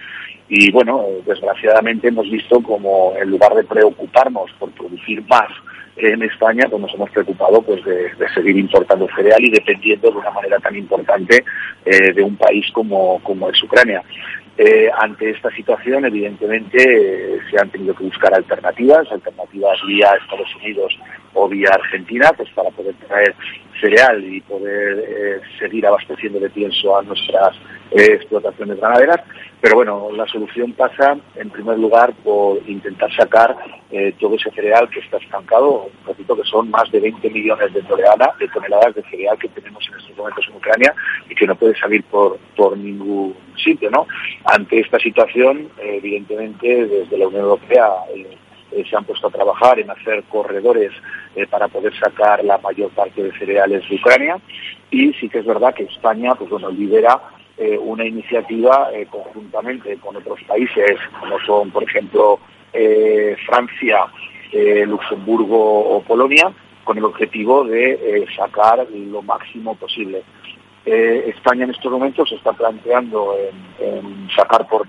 [0.48, 5.48] y bueno, desgraciadamente hemos visto como en lugar de preocuparnos por producir más
[5.96, 10.30] en España, pues nos hemos preocupado pues de, seguir importando cereal y dependiendo de una
[10.30, 11.44] manera tan importante
[11.84, 14.02] eh, de un país como, como es Ucrania.
[14.60, 20.52] Eh, ante esta situación, evidentemente, eh, se han tenido que buscar alternativas, alternativas vía Estados
[20.56, 20.98] Unidos
[21.34, 23.36] o vía Argentina, pues para poder traer
[23.80, 27.54] cereal y poder eh, seguir abasteciendo de pienso a nuestras
[27.92, 29.20] explotaciones ganaderas.
[29.60, 33.56] Pero bueno, la solución pasa, en primer lugar, por intentar sacar
[34.20, 35.88] todo ese cereal que está estancado.
[36.06, 38.48] Repito que son más de 20 millones de toneladas, de
[39.10, 40.94] cereal que tenemos en estos momentos en Ucrania
[41.28, 44.06] y que no puede salir por, por ningún sitio, ¿no?
[44.44, 48.36] Ante esta situación, evidentemente, desde la Unión Europea eh,
[48.72, 50.92] eh, se han puesto a trabajar en hacer corredores
[51.34, 54.38] eh, para poder sacar la mayor parte de cereales de Ucrania
[54.90, 57.20] y sí que es verdad que España, pues bueno, lidera
[57.80, 62.38] una iniciativa conjuntamente con otros países, como son, por ejemplo,
[63.46, 64.06] Francia,
[64.86, 66.52] Luxemburgo o Polonia,
[66.84, 70.22] con el objetivo de sacar lo máximo posible.
[70.84, 73.34] España en estos momentos se está planteando
[73.80, 74.86] en, sacar por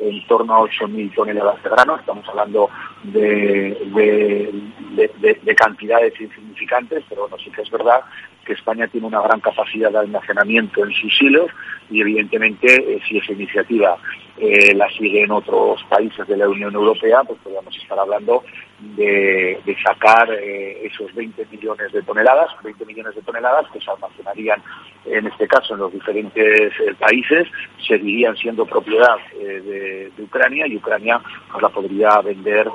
[0.00, 1.96] en torno a 8.000 toneladas de grano.
[1.96, 2.70] Estamos hablando
[3.04, 3.76] de,
[5.42, 8.00] de, cantidades insignificantes, pero bueno, sí que es verdad
[8.44, 11.50] que España tiene una gran capacidad de almacenamiento en sus hilos
[11.90, 13.98] y evidentemente eh, si esa iniciativa
[14.42, 18.42] eh, la siguen otros países de la Unión Europea, pues podríamos estar hablando
[18.96, 24.62] de, sacar eh, esos 20 millones de toneladas, 20 millones de toneladas que se almacenarían
[25.04, 27.48] en este caso en los diferentes eh, países,
[27.86, 32.66] seguirían siendo propiedad de, Ucrania y Ucrania pues, la podría vender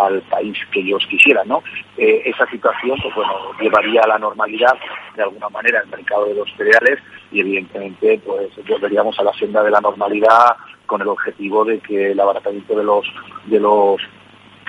[0.00, 1.48] al país que ellos quisieran.
[1.48, 1.62] ¿no?
[1.96, 4.76] esa situación pues bueno, llevaría a la normalidad
[5.16, 6.98] de alguna manera el mercado de los cereales
[7.32, 12.12] y evidentemente pues volveríamos a la senda de la normalidad con el objetivo de que
[12.12, 13.06] el abaratamiento de los
[13.46, 14.00] de los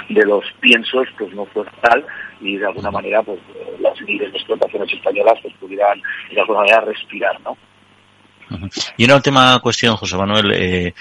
[0.10, 2.06] de los piensos pues no fue tal
[2.42, 3.40] y de alguna manera pues
[3.80, 7.58] las líderes de explotaciones españolas pues pudieran de alguna manera respirar no
[8.98, 10.52] y una última cuestión, José Manuel.
[10.54, 10.94] Eh,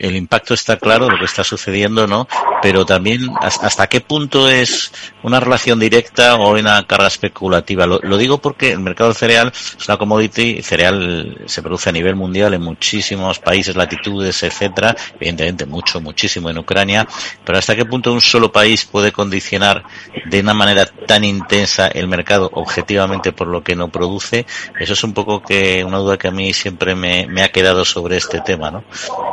[0.00, 2.26] el impacto está claro, lo que está sucediendo, ¿no?
[2.62, 7.86] Pero también hasta qué punto es una relación directa o una carga especulativa.
[7.86, 12.16] Lo, digo porque el mercado del cereal es una commodity, cereal se produce a nivel
[12.16, 17.06] mundial en muchísimos países, latitudes, etcétera, evidentemente mucho, muchísimo en Ucrania,
[17.44, 19.82] pero hasta qué punto un solo país puede condicionar
[20.24, 24.46] de una manera tan intensa el mercado objetivamente por lo que no produce,
[24.78, 27.84] eso es un poco que una duda que a mí siempre me, me ha quedado
[27.84, 28.84] sobre este tema, ¿no?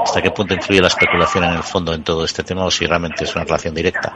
[0.03, 2.85] Hasta qué punto influye la especulación en el fondo en todo este tema o si
[2.85, 4.13] realmente es una relación directa?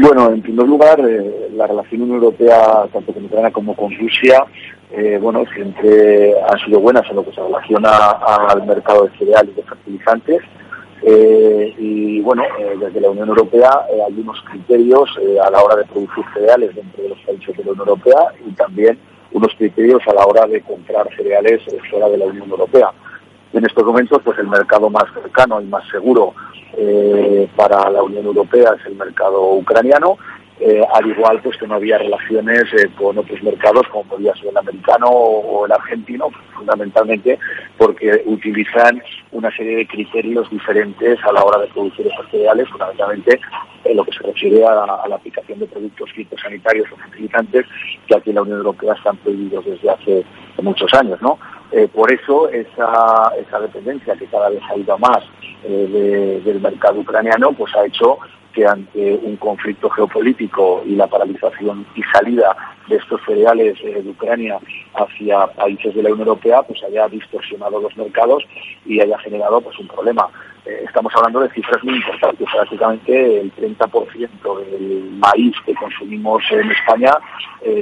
[0.00, 4.44] Bueno, en primer lugar, eh, la relación Europea, tanto con Ucrania como con Rusia,
[4.90, 7.90] eh, bueno, siempre han sido buenas en lo que se relaciona
[8.48, 10.42] al mercado de cereales y de fertilizantes.
[11.02, 12.42] Eh, y bueno,
[12.80, 13.70] desde la Unión Europea
[14.06, 15.08] hay unos criterios
[15.44, 18.52] a la hora de producir cereales dentro de los países de la Unión Europea y
[18.52, 18.98] también
[19.32, 22.90] unos criterios a la hora de comprar cereales fuera de la Unión Europea.
[23.56, 26.34] En estos momentos, pues el mercado más cercano y más seguro
[26.76, 30.18] eh, para la Unión Europea es el mercado ucraniano,
[30.60, 34.48] eh, al igual pues que no había relaciones eh, con otros mercados como podría ser
[34.48, 37.38] el americano o, el argentino, fundamentalmente
[37.78, 43.40] porque utilizan una serie de criterios diferentes a la hora de producir esos cereales, fundamentalmente
[43.84, 47.64] en lo que se refiere a, a la aplicación de productos fitosanitarios o fertilizantes
[48.06, 50.24] que aquí en la Unión Europea están prohibidos desde hace
[50.62, 51.38] muchos años, ¿no?
[51.72, 55.22] Eh, por eso esa, esa dependencia que cada vez ha ido más
[55.64, 58.18] eh, del mercado ucraniano, pues ha hecho
[58.52, 62.56] que ante un conflicto geopolítico y la paralización y salida
[62.88, 64.58] de estos cereales eh, de Ucrania
[64.94, 68.44] hacia países de la Unión Europea, pues haya distorsionado los mercados
[68.86, 70.28] y haya generado pues un problema.
[70.64, 72.48] estamos hablando de cifras muy importantes.
[72.50, 77.12] Prácticamente el 30% del maíz que consumimos en España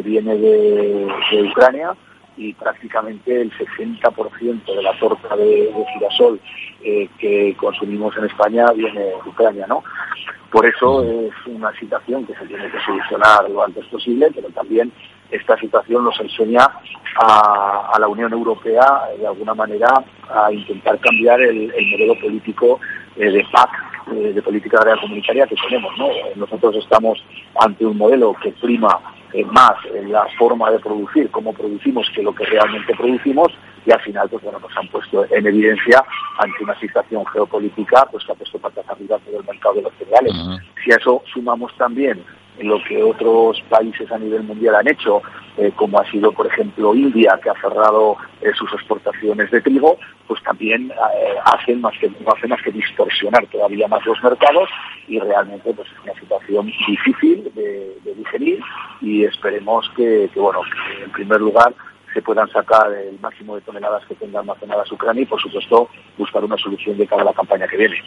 [0.03, 1.94] viene de Ucrania
[2.37, 6.40] y prácticamente el 60% de la torta de, girasol
[6.83, 9.83] eh, que consumimos en España viene de Ucrania, ¿no?
[10.51, 14.92] Por eso es una situación que se tiene que solucionar lo antes posible, pero también
[15.31, 16.64] esta situación nos enseña
[17.16, 18.85] a, la Unión Europea,
[19.18, 19.88] de alguna manera,
[20.31, 22.79] a intentar cambiar el, modelo político
[23.16, 23.70] eh, de PAC,
[24.12, 26.09] eh, de política agraria comunitaria que tenemos, ¿no?
[26.37, 27.25] Nosotros estamos
[27.61, 29.01] ante un modelo que prima
[29.42, 33.53] más en la forma de producir, cómo producimos, que lo que realmente producimos,
[33.87, 36.03] y al final, pues bueno, nos han puesto en evidencia
[36.38, 39.92] ante una situación geopolítica, pues que ha puesto patas arriba todo el mercado de los
[39.94, 40.33] cereales.
[40.83, 42.23] Si a eso sumamos también
[42.61, 45.23] lo que otros países a nivel mundial han hecho,
[45.57, 49.99] eh, como ha sido, por ejemplo, India, que ha cerrado eh, sus exportaciones de trigo,
[50.27, 54.69] pues también eh, hacen más que, no hacen más que distorsionar todavía más los mercados
[55.09, 58.61] y realmente pues es una situación difícil de, digerir
[59.01, 61.75] y esperemos que, bueno, que en primer lugar
[62.13, 66.45] se puedan sacar el máximo de toneladas que tenga almacenadas Ucrania y, por supuesto, buscar
[66.45, 68.01] una solución de cara a la campaña que viene.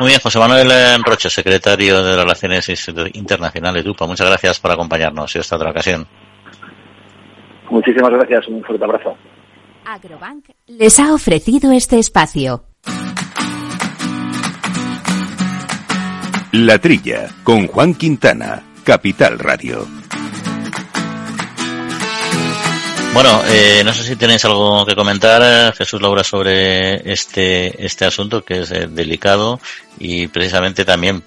[0.00, 0.70] Muy bien, José Manuel
[1.04, 2.68] Roche, secretario de Relaciones
[3.14, 4.06] Internacionales de UPA.
[4.06, 6.06] Muchas gracias por acompañarnos en esta otra ocasión.
[7.70, 9.16] Muchísimas gracias, un fuerte abrazo.
[9.88, 12.62] Agrobank les ha ofrecido este espacio.
[16.52, 19.86] La Trilla, con Juan Quintana, Capital Radio.
[23.14, 28.44] Bueno, eh, no sé si tenéis algo que comentar, Jesús Laura, sobre este, este asunto
[28.44, 29.58] que es eh, delicado
[29.98, 31.22] y precisamente también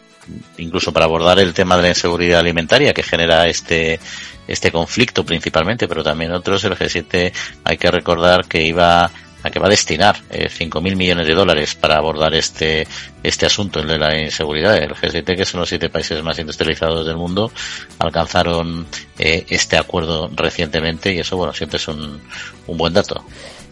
[0.57, 3.99] incluso para abordar el tema de la inseguridad alimentaria que genera este
[4.47, 7.31] este conflicto principalmente, pero también otros, el G7
[7.63, 9.09] hay que recordar que iba
[9.43, 12.87] a que va a destinar eh, 5.000 millones de dólares para abordar este
[13.23, 14.77] este asunto, el de la inseguridad.
[14.77, 17.51] El G7, que son los siete países más industrializados del mundo,
[17.99, 18.85] alcanzaron
[19.17, 22.21] eh, este acuerdo recientemente y eso, bueno, siempre es un,
[22.67, 23.23] un buen dato.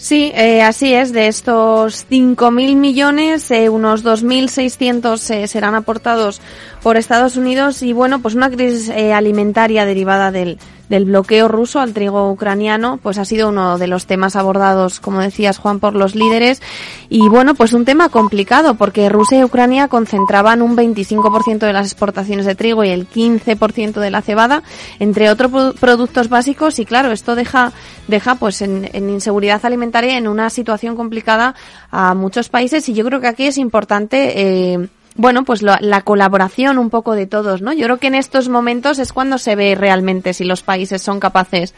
[0.02, 1.12] Sí, eh, así es.
[1.12, 6.40] De estos 5.000 millones, eh, unos 2.600 eh, serán aportados
[6.82, 10.58] por Estados Unidos y bueno, pues una crisis eh, alimentaria derivada del,
[10.88, 15.20] del bloqueo ruso al trigo ucraniano, pues ha sido uno de los temas abordados, como
[15.20, 16.62] decías Juan, por los líderes.
[17.10, 21.88] Y bueno, pues un tema complicado porque Rusia y Ucrania concentraban un 25% de las
[21.92, 24.64] exportaciones de trigo y el 15% de la cebada,
[25.00, 26.80] entre otros produ- productos básicos.
[26.80, 27.74] Y claro, esto deja,
[28.08, 31.56] deja pues en, en inseguridad alimentaria en una situación complicada
[31.92, 32.88] a muchos países.
[32.90, 34.34] Y yo creo que aquí es importante,
[34.74, 37.74] eh, bueno, pues lo- la colaboración un poco de todos, ¿no?
[37.74, 41.20] Yo creo que en estos momentos es cuando se ve realmente si los países son
[41.20, 41.74] capaces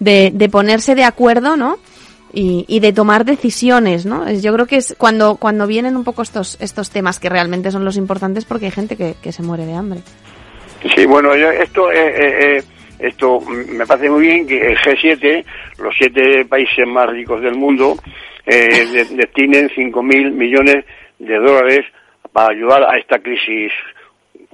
[0.00, 1.78] de, de ponerse de acuerdo, ¿no?
[2.36, 4.28] Y, de tomar decisiones, ¿no?
[4.28, 7.84] Yo creo que es cuando, cuando vienen un poco estos, estos temas que realmente son
[7.84, 10.00] los importantes porque hay gente que, se muere de hambre.
[10.96, 12.64] Sí, bueno, esto, eh, eh, eh,
[12.98, 15.44] esto me parece muy bien que el G7,
[15.78, 17.96] los siete países más ricos del mundo,
[18.46, 20.84] eh, de- destinen 5.000 millones
[21.18, 21.84] de dólares
[22.32, 23.72] para ayudar a esta crisis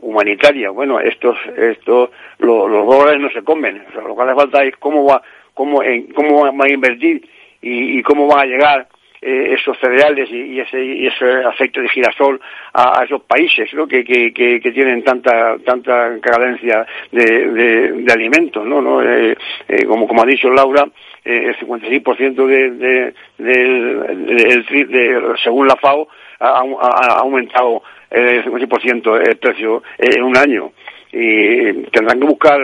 [0.00, 0.70] humanitaria.
[0.70, 3.82] Bueno, estos, estos, lo- los dólares no se comen.
[3.88, 5.22] O sea, lo que hace falta es cómo va,
[5.54, 7.28] cómo, en, cómo van a invertir
[7.60, 8.88] y, y cómo van a llegar
[9.22, 12.40] eh, esos cereales y, ese, y aceite de girasol
[12.72, 13.86] a, esos países ¿no?
[13.86, 19.36] que, que, que, tienen tanta tanta carencia de, de, de alimentos no no Eh,
[19.68, 20.84] eh, como como ha dicho Laura
[21.24, 26.08] eh, el 56% de, de, del- tri- de- según la FAO
[26.40, 30.72] ha aumentado el 56% el precio en un año.
[31.12, 32.60] Y tendrán que buscar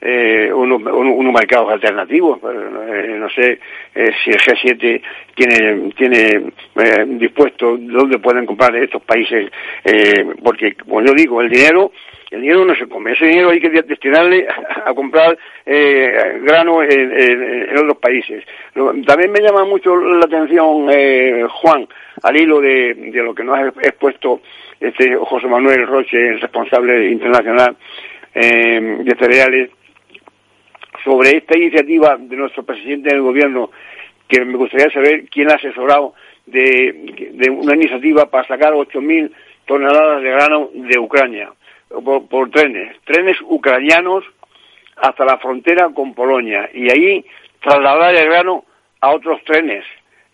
[0.00, 2.38] eh, unos, unos- mercados alternativos.
[2.40, 3.58] pero, eh, no sé
[3.94, 5.02] eh, si el G7
[5.34, 9.50] tiene, tiene eh, dispuesto dónde pueden comprar estos países,
[9.84, 11.92] eh, porque, como yo digo, el dinero
[12.30, 14.46] el dinero no se come, ese dinero hay que destinarle
[14.84, 18.44] a, comprar eh, grano en, en- otros países.
[19.06, 21.88] También me llama mucho la atención, eh, Juan,
[22.22, 24.42] al hilo de, de lo que nos ha expuesto
[24.78, 27.74] este José Manuel Roche, el responsable internacional
[28.34, 29.70] eh, de cereales,
[31.04, 33.70] sobre esta iniciativa de nuestro presidente del gobierno,
[34.28, 36.14] que me gustaría saber quién ha asesorado
[36.46, 39.30] de, de una iniciativa para sacar 8.000
[39.66, 41.50] toneladas de grano de Ucrania
[41.88, 44.24] por, trenes, trenes ucranianos
[44.96, 47.24] hasta la frontera con Polonia y ahí
[47.60, 48.64] trasladar el grano
[49.00, 49.84] a otros trenes.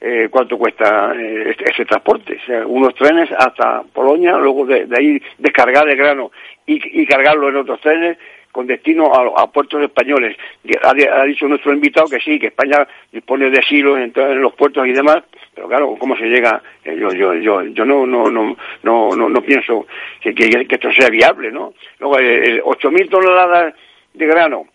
[0.01, 2.39] Eh, ¿Cuánto cuesta eh, este- ese transporte?
[2.43, 6.31] O sea, unos trenes hasta Polonia, luego de, ahí descargar el grano
[6.67, 8.17] y cargarlo en otros trenes
[8.55, 10.37] con destino a, a puertos españoles.
[10.85, 14.93] Ha, dicho nuestro invitado que sí, que España dispone de silos en, los puertos y
[14.93, 16.63] demás, pero claro, ¿cómo se llega?
[16.85, 19.89] Eh, yo yo yo yo no no no no no, no pienso
[20.23, 20.33] que,
[20.71, 21.75] esto sea viable, ¿no?
[21.99, 23.75] Luego, eh, 8.000 toneladas
[24.13, 24.67] de grano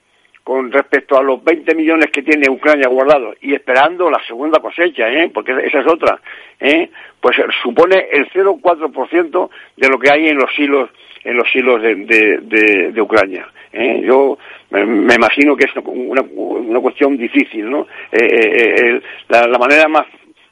[0.44, 5.10] con respecto a los 20 millones que tiene Ucrania guardados y esperando la segunda cosecha,
[5.10, 5.32] ¿eh?
[5.34, 6.20] porque esa es otra,
[6.60, 6.89] ¿eh?
[7.22, 10.89] pues supone el 0,4% de lo que hay en los hilos
[11.23, 11.95] en los hilos de,
[12.91, 13.47] de, Ucrania.
[13.71, 14.01] ¿eh?
[14.05, 14.38] Yo
[14.71, 17.88] me, imagino que es una, una cuestión difícil, ¿no?
[18.12, 20.05] Eh, eh, el- la, manera más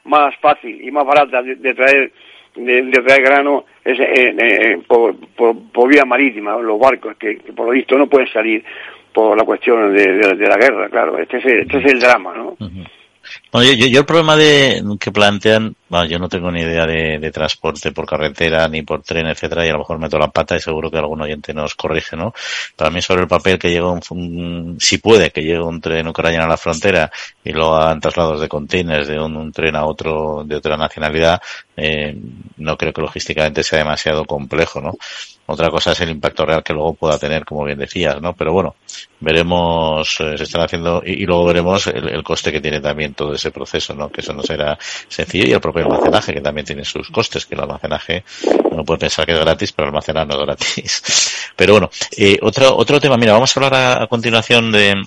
[0.04, 2.12] más fácil y más barata de, traer
[2.56, 7.72] de, traer grano es eh, eh, por, por, vía marítima, los barcos que, por lo
[7.72, 8.64] visto no pueden salir
[9.12, 11.18] por la cuestión de la guerra, claro.
[11.18, 12.56] Este es el, este es el drama, ¿no?
[13.50, 16.84] Bueno, yo, yo- yo el problema de que plantean, bueno, yo no tengo ni idea
[16.86, 20.28] de, de transporte por carretera ni por tren, etcétera, y a lo mejor meto la
[20.28, 22.34] pata y seguro que algún oyente nos corrige, ¿no?
[22.76, 26.44] Para mí sobre el papel que llega un, si puede que llegue un tren ucraniano
[26.44, 27.10] a la frontera
[27.42, 31.40] y lo hagan traslados de containers de un, tren a otro de otra nacionalidad,
[31.74, 32.14] eh,
[32.58, 34.92] no creo que logísticamente sea demasiado complejo, ¿no?
[35.46, 38.34] Otra cosa es el impacto real que luego pueda tener, como bien decías, ¿no?
[38.34, 38.76] Pero bueno,
[39.20, 43.14] veremos, eh, se están haciendo, y, y luego veremos el, el coste que tiene también
[43.14, 44.10] todo ese proceso, ¿no?
[44.10, 47.54] Que eso no será sencillo y el propio almacenaje, que también tiene sus costes, que
[47.54, 48.24] el almacenaje,
[48.70, 51.34] uno puede pensar que es gratis, pero almacenar no es gratis.
[51.56, 55.02] Pero bueno, eh, otro, otro tema, mira, vamos a hablar a, a continuación de,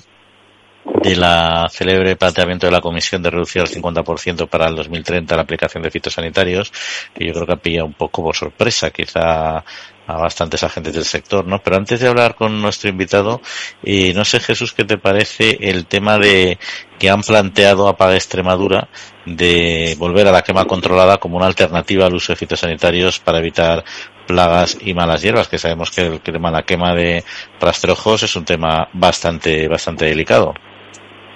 [1.03, 5.41] de la célebre planteamiento de la Comisión de reducir al 50% para el 2030 la
[5.41, 6.71] aplicación de fitosanitarios,
[7.13, 9.63] que yo creo que ha pillado un poco por sorpresa, quizá
[10.07, 11.59] a bastantes agentes del sector, ¿no?
[11.59, 13.41] Pero antes de hablar con nuestro invitado,
[13.83, 16.57] eh, no sé Jesús qué te parece el tema de
[16.99, 18.89] que han planteado a Paga Extremadura
[19.25, 23.83] de volver a la quema controlada como una alternativa al uso de fitosanitarios para evitar
[24.27, 27.23] plagas y malas hierbas, que sabemos que el tema la quema de
[27.59, 30.53] rastrojos es un tema bastante bastante delicado.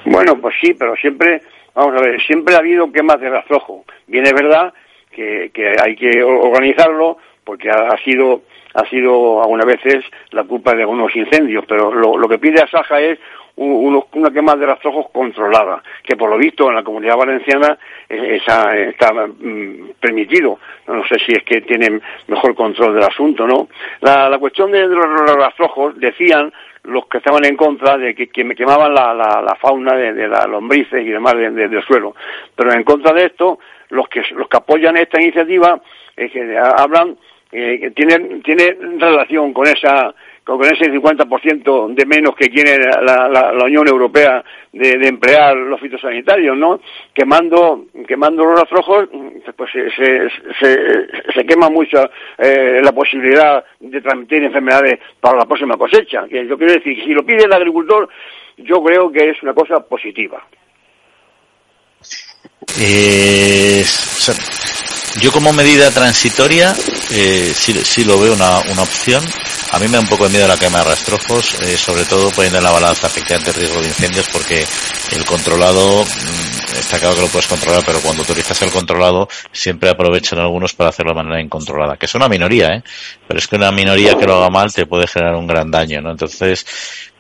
[0.06, 1.42] Bueno, pues sí, pero siempre,
[1.74, 3.86] vamos a ver, siempre ha habido quemas de rastrojo.
[4.08, 4.74] Bien es verdad
[5.12, 8.42] que, que hay que organizarlo porque ha, sido
[8.74, 13.00] ha sido algunas veces la culpa de algunos incendios, pero lo, lo que pide Asaja
[13.00, 13.20] es
[13.58, 17.78] una quema de rastrojos controlada, que por lo visto en la comunidad valenciana
[18.10, 20.60] esa, está mm, permitido.
[20.88, 23.70] No sé si es que tienen mejor control del asunto, ¿no?
[24.02, 26.52] La, la cuestión de los, rastrojos, decían
[26.86, 30.48] los que estaban en contra de que, me quemaban la, la, fauna de, de, las
[30.48, 32.16] lombrices y demás del suelo.
[32.56, 33.60] Pero en contra de esto,
[33.90, 35.80] los que, los que apoyan esta iniciativa
[36.16, 37.18] eh, que hablan,
[37.52, 40.14] eh, que tienen, tiene relación con esa
[40.46, 45.82] con ese 50% de menos que quiere la, la, la Unión Europea de, emplear los
[45.82, 46.80] fitosanitarios, ¿no?
[47.14, 49.10] Quemando, quemando los rastrojos,
[49.56, 50.30] pues se, se,
[51.34, 51.98] se, quema mucho
[52.38, 56.28] eh, la posibilidad de transmitir enfermedades para la próxima cosecha.
[56.28, 58.08] Yo quiero decir, si lo pide el agricultor,
[58.58, 60.46] yo creo que es una cosa positiva.
[62.80, 63.84] Eh,
[65.22, 66.76] yo como medida transitoria
[67.12, 69.24] eh, sí, sí, lo veo una, una, opción.
[69.72, 72.32] A mí me da un poco de miedo la quema de rastrojos, eh, sobre todo
[72.32, 74.66] poniendo en la balanza efectivamente el riesgo de incendios porque
[75.12, 79.90] el controlado, mm, está claro que lo puedes controlar, pero cuando utilizas el controlado siempre
[79.90, 82.84] aprovechan algunos para hacerlo de manera incontrolada, que es una minoría, ¿eh?
[83.28, 86.02] pero es que una minoría que lo haga mal te puede generar un gran daño,
[86.02, 86.12] ¿no?
[86.12, 86.66] Entonces,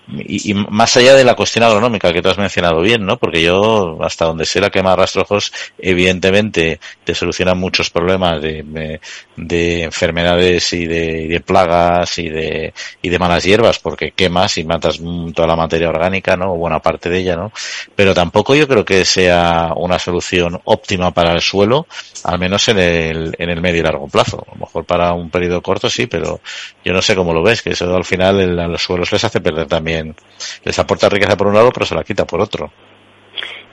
[0.07, 3.17] y, más allá de la cuestión agronómica que tú has mencionado bien, ¿no?
[3.17, 8.99] Porque yo, hasta donde sé la quema de rastrojos, evidentemente te soluciona muchos problemas de,
[9.35, 14.99] de, enfermedades y de, plagas y de, y de malas hierbas, porque quemas y matas
[15.33, 16.53] toda la materia orgánica, ¿no?
[16.53, 17.51] O buena parte de ella, ¿no?
[17.95, 21.87] Pero tampoco yo creo que sea una solución óptima para el suelo,
[22.23, 24.45] al menos en el, en el medio y largo plazo.
[24.47, 26.41] A lo mejor para un periodo corto sí, pero
[26.83, 29.41] yo no sé cómo lo ves, que eso al final a los suelos les hace
[29.41, 29.94] perder también
[30.63, 32.71] les aporta riqueza por un lado, pero se la quita por otro.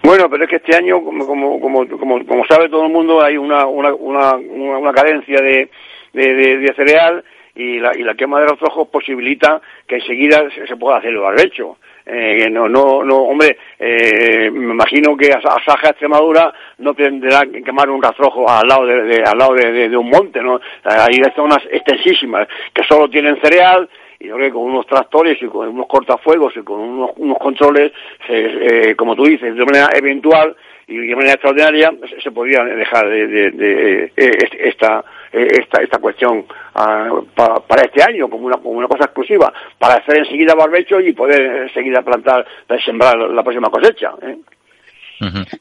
[0.02, 3.36] Bueno, pero es que este año, como, como, como, como, sabe todo el mundo, hay
[3.36, 5.70] una, una, una, una carencia de,
[6.12, 11.10] de, cereal y la, y la quema de los posibilita que enseguida se, pueda hacer
[11.10, 11.78] el barbecho.
[12.04, 17.62] Eh, no, no, no, hombre, eh, me imagino que a, Saja Extremadura no tendrá que
[17.62, 20.60] quemar un rastrojo al lado de, al lado de, de, un monte, ¿no?
[20.82, 23.88] Hay zonas extensísimas que solo tienen cereal
[24.22, 27.38] y yo creo que con unos tractores y con unos cortafuegos y con unos, unos
[27.38, 27.92] controles,
[28.28, 30.54] eh, como tú dices, de manera eventual
[30.86, 31.92] y de manera extraordinaria,
[32.22, 38.28] se, podría dejar de, de, eh, esta, eh, esta, esta cuestión uh, para este año
[38.28, 42.46] como una, como una cosa exclusiva, para hacer enseguida barbecho y poder enseguida plantar,
[42.84, 44.12] sembrar la próxima cosecha.
[44.22, 44.36] ¿eh?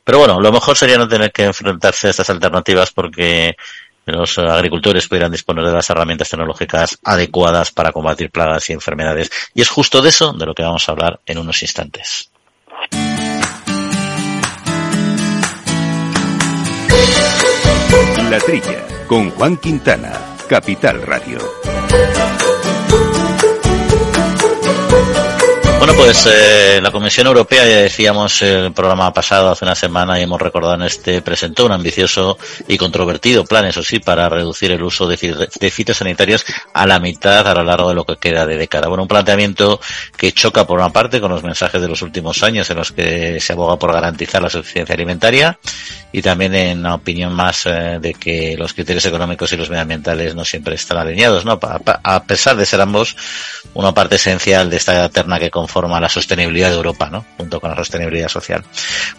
[0.03, 3.55] Pero bueno, lo mejor sería no tener que enfrentarse a estas alternativas porque
[4.05, 9.29] los agricultores pudieran disponer de las herramientas tecnológicas adecuadas para combatir plagas y enfermedades.
[9.53, 12.29] Y es justo de eso de lo que vamos a hablar en unos instantes.
[18.29, 20.13] La Trilla, con Juan Quintana,
[20.47, 21.39] Capital Radio.
[25.81, 30.21] Bueno, pues eh, la Comisión Europea, ya decíamos el programa pasado hace una semana y
[30.21, 34.83] hemos recordado en este, presentó un ambicioso y controvertido plan, eso sí, para reducir el
[34.83, 35.17] uso de,
[35.59, 38.89] de fitosanitarios a la mitad a lo largo de lo que queda de década.
[38.89, 39.81] Bueno, un planteamiento
[40.15, 43.39] que choca por una parte con los mensajes de los últimos años en los que
[43.39, 45.57] se aboga por garantizar la suficiencia alimentaria
[46.11, 50.35] y también en la opinión más eh, de que los criterios económicos y los medioambientales
[50.35, 51.59] no siempre están alineados, ¿no?
[52.03, 53.15] A, pesar de ser ambos
[53.73, 57.25] una parte esencial de esta terna que conforma la sostenibilidad de Europa, ¿no?
[57.37, 58.63] Junto con la sostenibilidad social.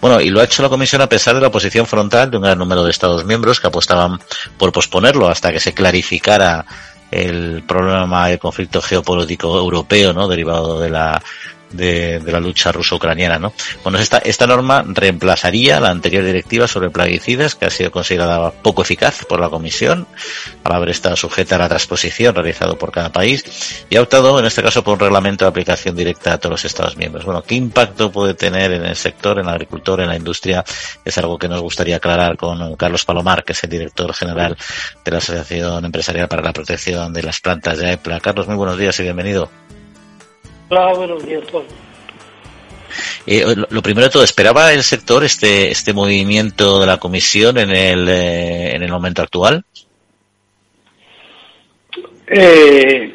[0.01, 2.43] Bueno, y lo ha hecho la Comisión a pesar de la oposición frontal de un
[2.43, 4.21] gran número de Estados miembros que apostaban
[4.59, 6.65] por posponerlo hasta que se clarificara
[7.11, 10.29] el problema del conflicto geopolítico europeo, ¿no?
[10.29, 11.23] Derivado de la
[11.73, 13.53] de, la lucha ruso-ucraniana, ¿no?
[13.83, 18.83] Bueno, esta, esta norma reemplazaría la anterior directiva sobre plaguicidas, que ha sido considerada poco
[18.83, 20.07] eficaz por la Comisión,
[20.65, 24.47] al haber estado sujeta a la transposición realizada por cada país, y ha optado, en
[24.47, 27.25] este caso, por un reglamento de aplicación directa a todos los Estados miembros.
[27.25, 30.65] Bueno, ¿qué impacto puede tener en el sector, en la agricultura, en la industria?
[31.05, 34.57] Es algo que nos gustaría aclarar con Carlos Palomar, que es el director general
[35.05, 38.21] de la Asociación Empresarial para la Protección de las Plantas de AEPLA.
[38.21, 39.51] Carlos, muy buenos días y bienvenido.
[40.75, 41.43] Hola, buenos días,
[43.27, 47.73] eh, lo primero de todo, ¿esperaba el sector este, este movimiento de la Comisión en
[47.73, 49.67] el, eh, en el momento actual?
[52.27, 53.15] Eh,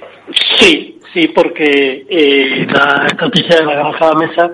[0.59, 4.51] sí, sí, porque eh, la estrategia de la granja mesa,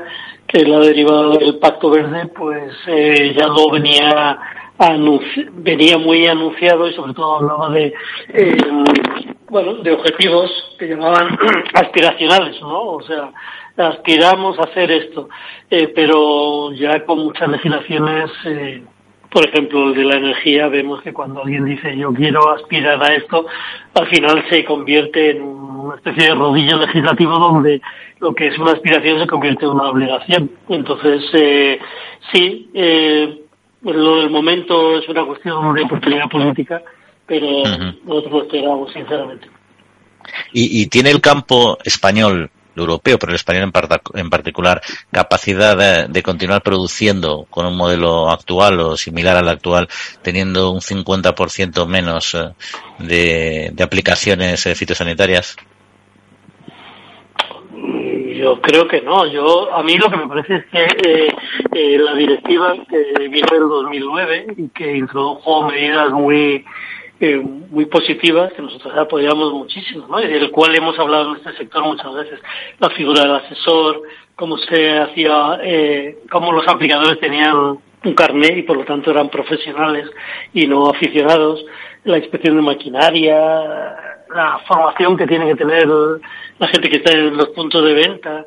[0.47, 4.39] que es la derivada del Pacto Verde, pues eh, ya lo venía
[5.53, 7.93] venía muy anunciado y sobre todo hablaba de
[8.29, 8.57] eh,
[9.49, 10.49] bueno de objetivos
[10.79, 11.37] que llamaban
[11.73, 13.31] aspiracionales no o sea
[13.77, 15.29] aspiramos a hacer esto
[15.69, 18.83] eh, pero ya con muchas legislaciones eh,
[19.33, 23.15] por ejemplo, el de la energía, vemos que cuando alguien dice yo quiero aspirar a
[23.15, 23.47] esto,
[23.95, 27.81] al final se convierte en una especie de rodillo legislativo donde
[28.19, 30.51] lo que es una aspiración se convierte en una obligación.
[30.69, 31.79] Entonces, eh,
[32.31, 32.69] sí,
[33.83, 36.81] lo del momento es una cuestión de oportunidad política,
[37.25, 37.63] pero
[38.05, 39.47] nosotros lo esperamos, sinceramente.
[40.53, 43.71] ¿Y, ¿Y tiene el campo español europeo, pero el español
[44.15, 44.81] en, particular,
[45.11, 49.87] capacidad de, continuar produciendo con un modelo actual o similar al actual,
[50.21, 52.49] teniendo un 50% menos eh,
[52.99, 55.55] de, de aplicaciones eh, fitosanitarias?
[58.35, 59.25] Yo creo que no.
[59.27, 61.27] Yo a mí lo que me parece es que
[61.73, 66.65] eh, la directiva que vino en 2009 y que introdujo medidas muy
[67.19, 70.21] eh, muy positivas que nosotros apoyamos muchísimo, ¿no?
[70.21, 72.39] y del cual hemos hablado en este sector muchas veces.
[72.79, 74.01] La figura del asesor,
[74.35, 79.29] cómo se hacía, eh, cómo los aplicadores tenían un carnet y por lo tanto eran
[79.29, 80.09] profesionales
[80.53, 81.63] y no aficionados,
[82.03, 87.37] la inspección de maquinaria, la formación que tiene que tener la gente que está en
[87.37, 88.45] los puntos de venta,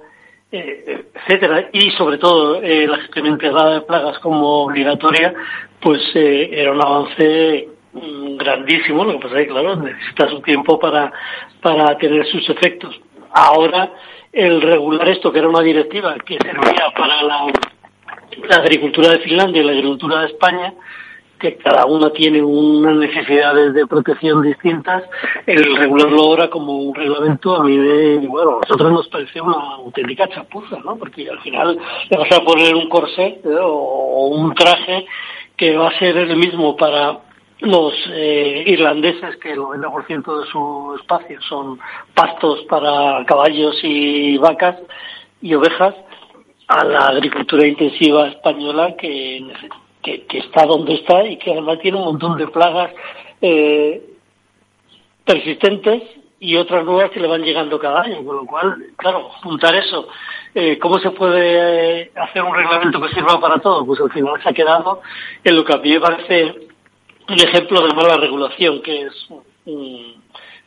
[0.52, 5.34] eh, etcétera, y sobre todo eh, la gestión integrada de plagas como obligatoria,
[5.80, 10.40] pues eh, era un avance Mm, grandísimo, lo que pasa es que, claro, necesita su
[10.42, 11.10] tiempo para,
[11.62, 12.94] para tener sus efectos.
[13.32, 13.90] Ahora,
[14.32, 17.46] el regular esto, que era una directiva que servía para la,
[18.48, 20.74] la agricultura de Finlandia y la agricultura de España,
[21.38, 25.04] que cada una tiene unas necesidades de protección distintas,
[25.46, 29.56] el regularlo ahora como un reglamento a mí me, bueno, a nosotros nos parece una
[29.76, 30.96] auténtica chapuza, ¿no?
[30.96, 31.78] Porque al final
[32.10, 35.06] le vas a poner un corsé o un traje
[35.56, 37.20] que va a ser el mismo para
[37.60, 41.78] los eh, irlandeses, que el 90% de su espacio son
[42.14, 44.76] pastos para caballos y vacas
[45.40, 45.94] y ovejas,
[46.68, 49.40] a la agricultura intensiva española que,
[50.28, 52.92] que, está donde está y que además tiene un montón de plagas
[53.40, 54.02] eh,
[55.24, 56.02] persistentes
[56.38, 60.08] y otras nuevas que le van llegando cada año, con lo cual, claro, juntar eso,
[60.54, 63.84] eh, ¿cómo se puede eh, hacer un reglamento que sirva para todo?
[63.86, 65.00] Pues al final se ha quedado
[65.42, 66.54] en lo que a mí me parece
[67.28, 69.28] un ejemplo de mala regulación, que es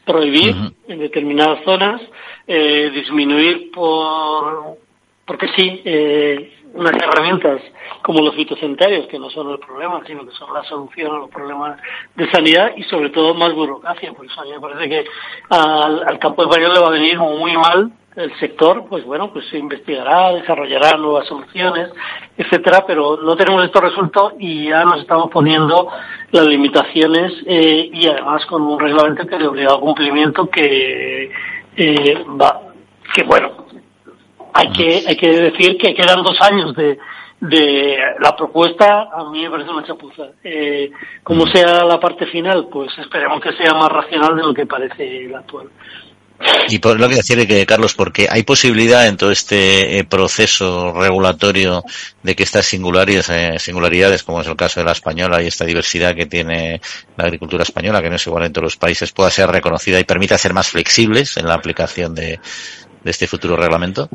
[0.10, 0.56] prohibir
[0.88, 2.02] en determinadas zonas,
[2.48, 4.78] eh, disminuir por,
[5.26, 7.62] porque sí, eh, unas herramientas
[8.02, 11.30] como los fitosanitarios, que no son el problema, sino que son la solución a los
[11.30, 11.80] problemas
[12.16, 14.14] de sanidad y sobre todo más burocracia.
[14.14, 15.06] Por eso a mí me parece que
[15.50, 19.48] al, al campo español le va a venir muy mal el sector, pues bueno, pues
[19.50, 21.90] se investigará, desarrollará nuevas soluciones,
[22.38, 25.90] etcétera, pero no tenemos estos resultados y ya nos estamos poniendo
[26.32, 31.32] las limitaciones eh, y además con un reglamento que le obliga al cumplimiento que
[31.78, 32.62] eh, va,
[33.14, 33.68] que bueno,
[34.54, 36.98] hay que hay que decir que quedan dos años de
[37.42, 40.24] de la propuesta a mí me parece una chapuza.
[40.44, 40.92] Eh,
[41.24, 45.28] como sea la parte final, pues esperemos que sea más racional de lo que parece
[45.30, 45.70] la actual.
[46.70, 50.94] Y por lo que decir que Carlos, porque hay posibilidad en todo este eh, proceso
[50.94, 51.84] regulatorio
[52.24, 55.66] de que estas singularidades, eh, singularidades, como es el caso de la española y esta
[55.66, 56.80] diversidad que tiene
[57.18, 60.06] la agricultura española, que no es igual en todos los países, pueda ser reconocida y
[60.06, 62.40] permita ser más flexibles en la aplicación de,
[63.04, 64.10] este futuro reglamento?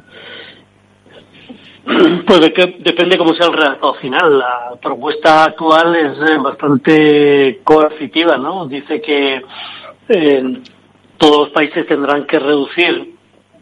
[2.26, 4.38] Pues de que, depende cómo sea el redactado final.
[4.38, 8.66] La propuesta actual es eh, bastante coercitiva, ¿no?
[8.66, 9.42] Dice que
[10.08, 10.62] eh,
[11.18, 13.14] todos los países tendrán que reducir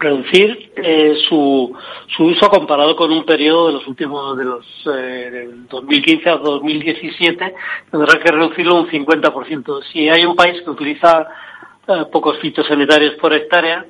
[0.03, 1.73] reducir eh, su,
[2.17, 6.37] su uso comparado con un periodo de los últimos de los eh, del 2015 a
[6.39, 7.55] 2017
[7.91, 9.83] tendrán que reducirlo un 50%.
[9.93, 11.27] Si hay un país que utiliza
[11.87, 13.87] eh, pocos fitosanitarios por hectárea,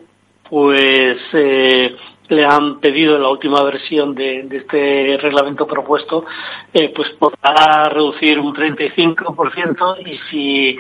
[0.52, 1.96] pues eh,
[2.28, 6.26] le han pedido en la última versión de, este reglamento propuesto,
[6.74, 10.78] eh, pues podrá reducir un 35% y si,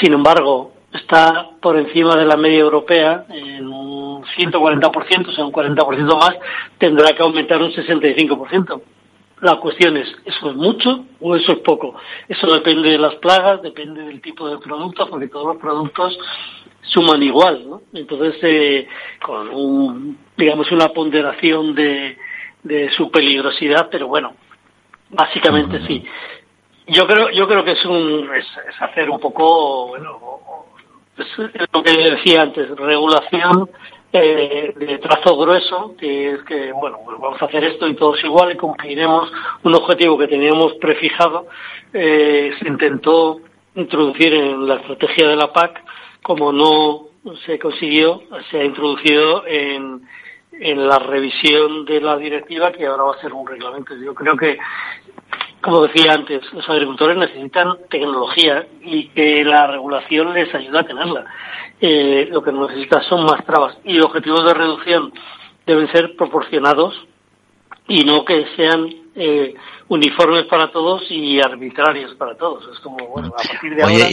[0.00, 5.52] sin embargo, está por encima de la media europea en un 140%, o sea, un
[5.52, 6.34] 40% más,
[6.76, 8.82] tendrá que aumentar un 65%.
[9.42, 11.94] La cuestión es, ¿eso es mucho o eso es poco?
[12.28, 16.18] Eso depende de las plagas, depende del tipo de producto, porque todos los productos
[16.82, 17.82] suman igual, ¿no?
[17.92, 18.88] Entonces, eh,
[19.24, 22.16] con un, digamos, una ponderación de,
[22.62, 24.34] de su peligrosidad, pero bueno,
[25.10, 26.04] básicamente sí.
[26.88, 30.18] Yo creo, yo creo que es un, es, es hacer un poco, bueno,
[31.16, 33.68] es lo que decía antes, regulación
[34.12, 38.22] eh, de trazo grueso, que es que, bueno, pues vamos a hacer esto y todos
[38.24, 39.30] igual y cumpliremos
[39.62, 41.46] un objetivo que teníamos prefijado,
[41.92, 43.40] eh, se intentó
[43.74, 45.82] introducir en la estrategia de la PAC,
[46.22, 47.08] como no
[47.46, 50.02] se consiguió, se ha introducido en,
[50.52, 53.94] en la revisión de la directiva que ahora va a ser un reglamento.
[53.96, 54.58] Yo creo que,
[55.60, 61.26] como decía antes, los agricultores necesitan tecnología y que la regulación les ayuda a tenerla.
[61.80, 65.12] Eh, lo que necesitan son más trabas y objetivos de reducción
[65.66, 66.94] deben ser proporcionados
[67.88, 69.54] y no que sean eh,
[69.88, 72.68] uniformes para todos y arbitrarios para todos.
[72.72, 74.06] Es como, bueno, a partir de ahora...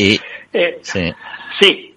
[0.53, 1.13] Eh, sí.
[1.59, 1.88] sí.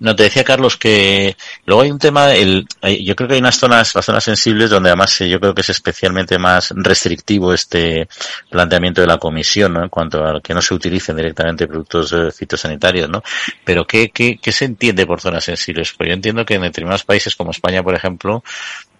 [0.00, 1.36] No, te decía Carlos que
[1.66, 2.66] luego hay un tema, el,
[3.00, 5.70] yo creo que hay unas zonas, las zonas sensibles donde además yo creo que es
[5.70, 8.08] especialmente más restrictivo este
[8.50, 9.82] planteamiento de la comisión, ¿no?
[9.82, 13.22] En cuanto a que no se utilicen directamente productos eh, fitosanitarios, ¿no?
[13.64, 15.92] Pero ¿qué, qué, qué se entiende por zonas sensibles?
[15.96, 18.42] Pues yo entiendo que en determinados países como España, por ejemplo,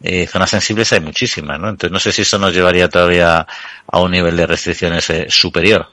[0.03, 1.68] eh, zonas sensibles hay muchísimas, ¿no?
[1.68, 3.46] Entonces no sé si eso nos llevaría todavía
[3.86, 5.88] a un nivel de restricciones eh, superior.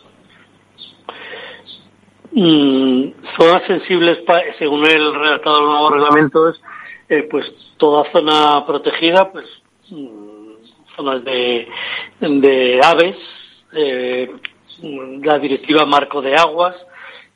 [2.38, 4.20] Mm, zonas sensibles,
[4.60, 6.62] según el redactado del nuevo reglamento, es
[7.08, 9.46] eh, pues toda zona protegida, pues
[9.90, 10.50] mm,
[10.98, 11.66] zonas de,
[12.20, 13.16] de aves,
[13.72, 14.30] eh,
[15.24, 16.76] la directiva marco de aguas,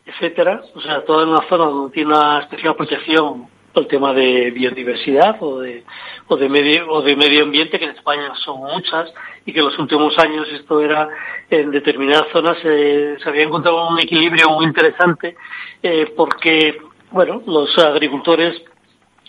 [0.06, 5.38] etcétera, o sea, toda una zona donde tiene una especial protección el tema de biodiversidad
[5.42, 5.84] o de,
[6.28, 9.14] o de medio o de medio ambiente que en España son muchas
[9.46, 11.10] y que en los últimos años esto era
[11.50, 15.36] en determinadas zonas eh, se había encontrado un equilibrio muy interesante
[15.84, 18.62] eh, porque bueno los agricultores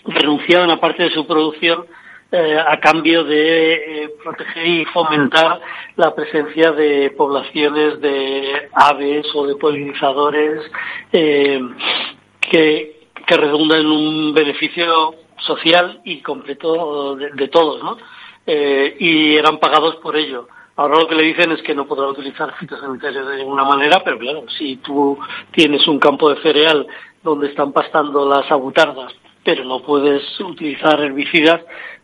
[0.05, 1.85] renunciaban a parte de su producción
[2.31, 5.59] eh, a cambio de proteger y fomentar
[5.97, 10.61] la presencia de poblaciones de aves o de polinizadores
[11.11, 13.00] que
[13.31, 17.97] que redunda en un beneficio social y completo de, todos, ¿no?
[18.45, 20.49] Eh, y eran pagados por ello.
[20.75, 24.19] Ahora lo que le dicen es que no podrá utilizar fitosanitarios de ninguna manera, pero
[24.19, 25.17] claro, si tú
[25.51, 26.85] tienes un campo de cereal
[27.23, 29.13] donde están pastando las abutardas,
[29.45, 31.61] pero no puedes utilizar herbicidas,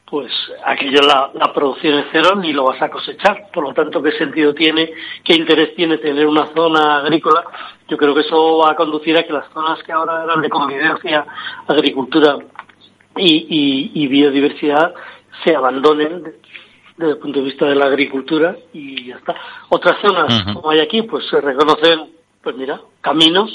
[0.10, 0.32] pues
[0.66, 3.50] aquello la, la producción es cero ni lo vas a cosechar.
[3.54, 4.94] Por lo tanto, ¿qué sentido tiene,
[5.24, 7.44] qué interés tiene tener una zona agrícola?
[7.90, 10.50] Yo creo que eso va a conducir a que las zonas que ahora eran de
[10.50, 11.26] convivencia,
[11.68, 12.38] agricultura
[13.18, 14.94] y, y, biodiversidad
[15.44, 16.24] se abandonen
[16.96, 19.36] desde el punto de vista de la agricultura y ya está.
[19.70, 23.52] Otras zonas, como hay aquí, pues se reconocen, pues mira, caminos,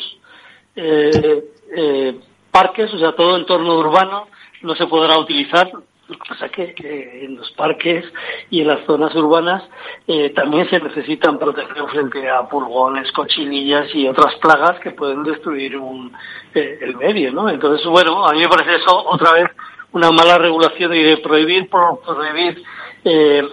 [0.76, 1.44] eh,
[1.74, 4.28] eh, parques, o sea, todo entorno urbano
[4.60, 5.72] no se podrá utilizar
[6.08, 8.04] lo que pasa es que, en los parques
[8.50, 9.62] y en las zonas urbanas
[10.06, 15.76] eh, también se necesitan protección frente a pulgones, cochinillas y otras plagas que pueden destruir
[15.76, 16.12] un,
[16.54, 17.48] eh, el medio, ¿no?
[17.48, 19.50] Entonces, bueno, a mí me parece eso otra vez
[19.92, 22.62] una mala regulación y de prohibir por prohibir
[23.04, 23.48] eh,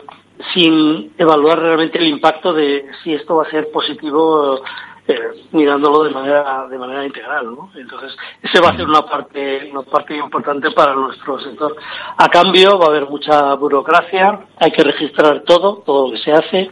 [0.53, 4.61] sin evaluar realmente el impacto de si esto va a ser positivo
[5.09, 7.71] eh, mirándolo de manera de manera integral ¿no?
[7.75, 11.75] entonces ese va a ser una parte una parte importante para nuestro sector
[12.15, 16.31] a cambio va a haber mucha burocracia hay que registrar todo todo lo que se
[16.31, 16.71] hace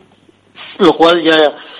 [0.78, 1.36] lo cual ya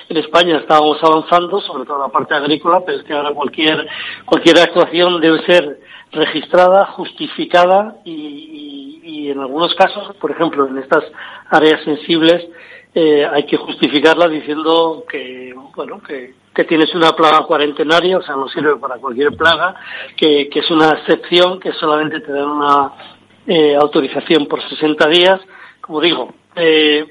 [0.08, 3.86] en España estábamos avanzando sobre todo la parte agrícola pero es que ahora cualquier
[4.24, 5.78] cualquier actuación debe ser
[6.10, 11.04] registrada justificada y, en algunos casos por ejemplo en estas
[11.50, 12.48] áreas sensibles
[12.94, 18.34] eh, hay que justificarla diciendo que bueno que que tienes una plaga cuarentenaria, o sea,
[18.34, 19.76] no sirve para cualquier plaga,
[20.16, 22.92] que, que es una excepción, que solamente te dan una
[23.46, 25.40] eh, autorización por 60 días.
[25.80, 27.06] Como digo, eh,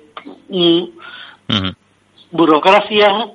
[2.30, 3.32] burocracia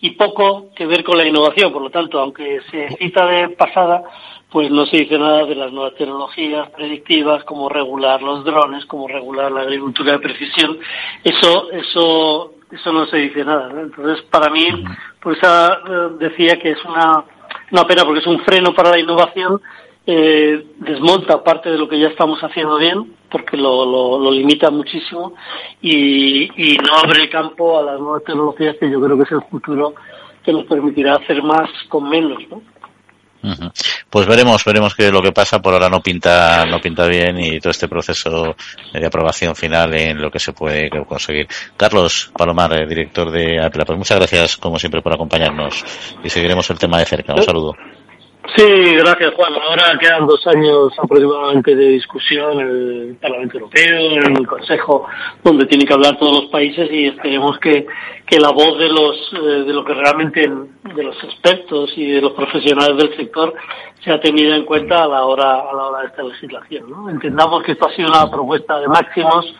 [0.00, 1.72] y poco que ver con la innovación.
[1.72, 4.02] Por lo tanto, aunque se cita de pasada,
[4.50, 9.06] pues no se dice nada de las nuevas tecnologías predictivas, como regular los drones, como
[9.06, 10.76] regular la agricultura de precisión.
[11.22, 13.70] Eso, eso eso no se dice nada.
[13.80, 14.66] Entonces, para mí,
[15.20, 15.38] pues
[16.18, 17.24] decía que es una,
[17.72, 19.60] una pena porque es un freno para la innovación,
[20.06, 25.34] eh, desmonta parte de lo que ya estamos haciendo bien, porque lo, lo, limita muchísimo,
[25.82, 29.42] y, y no abre campo a las nuevas tecnologías que yo creo que es el
[29.50, 29.94] futuro
[30.44, 32.62] que nos permitirá hacer más con menos, ¿no?
[34.10, 35.60] Pues veremos, veremos qué es lo que pasa.
[35.60, 38.56] Por ahora no pinta, no pinta bien y todo este proceso
[38.92, 41.48] de aprobación final en lo que se puede conseguir.
[41.76, 45.84] Carlos Palomar, eh, director de Apela, pues muchas gracias como siempre por acompañarnos
[46.22, 47.34] y seguiremos el tema de cerca.
[47.34, 47.74] Un saludo.
[48.54, 49.52] Sí, gracias Juan.
[49.54, 55.06] Ahora quedan dos años aproximadamente de discusión en el Parlamento Europeo, en el Consejo,
[55.42, 57.86] donde tienen que hablar todos los países y esperemos que,
[58.24, 62.20] que la voz de los eh, de lo que realmente de los expertos y de
[62.20, 63.54] los profesionales del sector
[64.04, 66.90] sea tenida en cuenta a la hora a la hora de esta legislación.
[66.90, 67.10] ¿no?
[67.10, 69.54] Entendamos que esto ha sido una propuesta de máximos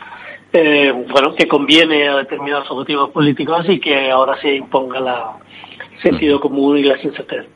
[0.52, 5.32] eh, bueno, que conviene a determinados objetivos políticos y que ahora se imponga la
[6.02, 7.55] sentido común y la sensatez.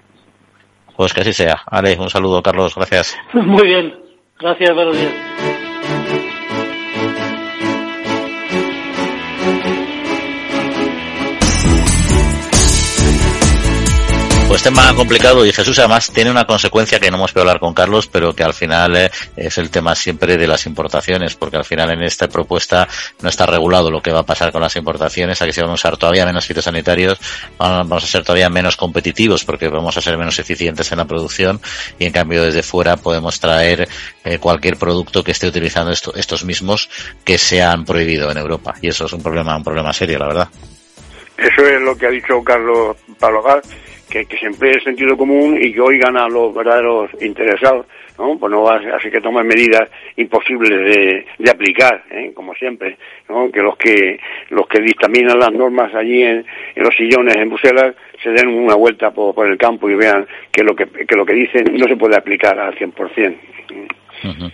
[1.00, 1.62] Pues que así sea.
[1.64, 2.74] Ale, un saludo, Carlos.
[2.74, 3.16] Gracias.
[3.32, 3.98] Muy bien.
[4.38, 5.14] Gracias, buenos días.
[14.50, 17.72] Pues tema complicado y Jesús además tiene una consecuencia que no hemos podido hablar con
[17.72, 21.64] Carlos, pero que al final eh, es el tema siempre de las importaciones, porque al
[21.64, 22.88] final en esta propuesta
[23.22, 25.74] no está regulado lo que va a pasar con las importaciones, aquí se van a
[25.74, 27.20] usar todavía menos fitosanitarios,
[27.58, 31.60] vamos a ser todavía menos competitivos porque vamos a ser menos eficientes en la producción
[32.00, 33.88] y en cambio desde fuera podemos traer
[34.24, 36.90] eh, cualquier producto que esté utilizando estos mismos
[37.22, 40.26] que se han prohibido en Europa y eso es un problema, un problema serio, la
[40.26, 40.48] verdad.
[41.38, 43.44] Eso es lo que ha dicho Carlos Pablo
[44.10, 47.86] que, que se emplee el sentido común y que oigan a los verdaderos interesados,
[48.18, 48.36] ¿no?
[48.38, 52.32] Pues no así que tomen medidas imposibles de, de aplicar, ¿eh?
[52.34, 52.98] como siempre,
[53.28, 53.50] ¿no?
[53.50, 54.18] Que los que
[54.50, 56.44] los que dictaminan las normas allí en,
[56.74, 60.26] en los sillones en Bruselas se den una vuelta por, por el campo y vean
[60.52, 63.36] que lo que, que lo que dicen no se puede aplicar al 100%.
[64.22, 64.50] Uh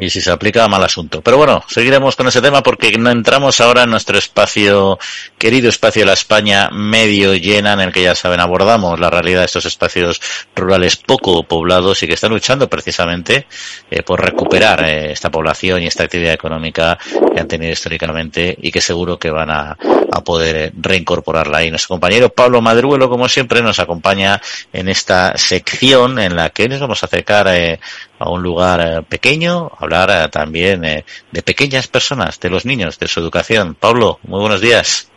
[0.00, 1.20] y si se aplica, mal asunto.
[1.20, 4.98] Pero bueno, seguiremos con ese tema porque entramos ahora en nuestro espacio,
[5.38, 9.40] querido espacio de la España medio llena, en el que ya saben, abordamos la realidad
[9.40, 10.20] de estos espacios
[10.56, 13.46] rurales poco poblados y que están luchando precisamente
[13.90, 16.98] eh, por recuperar eh, esta población y esta actividad económica
[17.34, 19.76] que han tenido históricamente y que seguro que van a,
[20.10, 21.70] a poder eh, reincorporarla ahí.
[21.70, 24.40] Nuestro compañero Pablo Madruelo, como siempre, nos acompaña
[24.72, 30.26] en esta sección en la que nos vamos a acercar a un lugar pequeño, hablar
[30.26, 33.74] eh, también eh, de pequeñas personas, de los niños, de su educación.
[33.74, 35.10] Pablo, muy buenos días.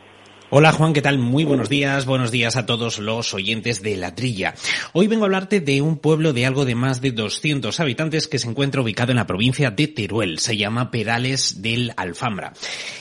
[0.55, 1.17] Hola Juan, ¿qué tal?
[1.17, 4.53] Muy buenos días, buenos días a todos los oyentes de La Trilla.
[4.91, 8.37] Hoy vengo a hablarte de un pueblo de algo de más de 200 habitantes que
[8.37, 10.37] se encuentra ubicado en la provincia de Teruel.
[10.37, 12.53] Se llama Perales del Alfambra.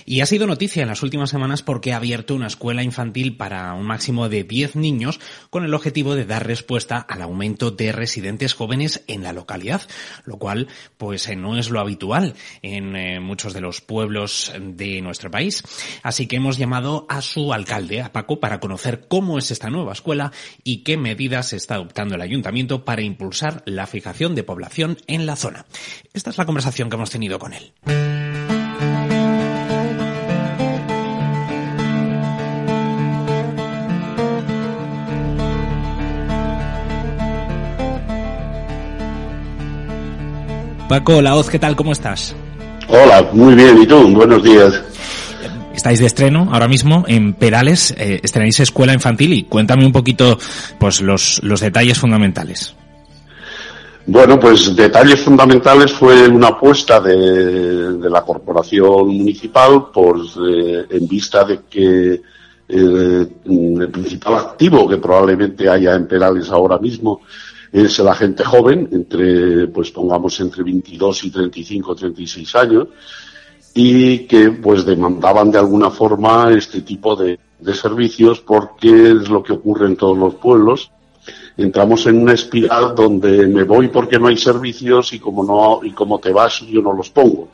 [0.06, 3.74] Y ha sido noticia en las últimas semanas porque ha abierto una escuela infantil para
[3.74, 8.54] un máximo de 10 niños con el objetivo de dar respuesta al aumento de residentes
[8.54, 9.82] jóvenes en la localidad,
[10.24, 12.32] lo cual pues eh, no es lo habitual
[12.62, 15.62] en eh, muchos de los pueblos de nuestro país.
[16.02, 19.92] Así que hemos llamado a su alcalde, a Paco, para conocer cómo es esta nueva
[19.92, 20.32] escuela
[20.64, 25.36] y qué medidas está adoptando el ayuntamiento para impulsar la fijación de población en la
[25.36, 25.64] zona.
[26.12, 27.72] Esta es la conversación que hemos tenido con él.
[40.92, 41.74] Paco Laoz, ¿qué tal?
[41.74, 42.36] ¿Cómo estás?
[42.86, 43.80] Hola, muy bien.
[43.80, 44.08] ¿Y tú?
[44.14, 44.82] Buenos días.
[45.74, 50.38] Estáis de estreno ahora mismo en Perales, eh, estrenáis Escuela Infantil y cuéntame un poquito
[50.78, 52.74] pues los, los detalles fundamentales.
[54.06, 61.06] Bueno, pues detalles fundamentales fue una apuesta de, de la corporación municipal pues, eh, en
[61.06, 62.20] vista de que
[62.68, 67.20] eh, el principal activo que probablemente haya en Perales ahora mismo
[67.70, 72.88] es la gente joven, entre, pues pongamos entre 22 y 35, 36 años,
[73.74, 79.42] y que pues demandaban de alguna forma este tipo de, de servicios porque es lo
[79.42, 80.90] que ocurre en todos los pueblos.
[81.56, 85.92] Entramos en una espiral donde me voy porque no hay servicios y como no y
[85.92, 87.50] como te vas yo no los pongo.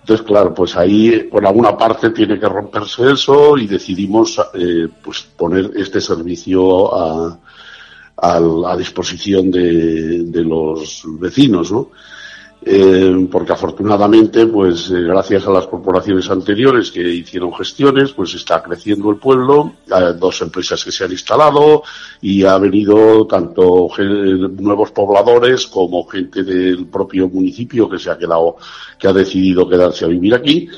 [0.00, 5.22] Entonces, claro, pues ahí por alguna parte tiene que romperse eso y decidimos eh, pues
[5.36, 7.38] poner este servicio a,
[8.16, 11.90] a, a disposición de, de los vecinos, ¿no?
[12.62, 18.62] Eh, porque afortunadamente, pues eh, gracias a las corporaciones anteriores que hicieron gestiones, pues está
[18.62, 21.82] creciendo el pueblo, hay dos empresas que se han instalado
[22.20, 23.88] y ha venido tanto
[24.58, 28.56] nuevos pobladores como gente del propio municipio que se ha quedado,
[28.98, 30.68] que ha decidido quedarse a vivir aquí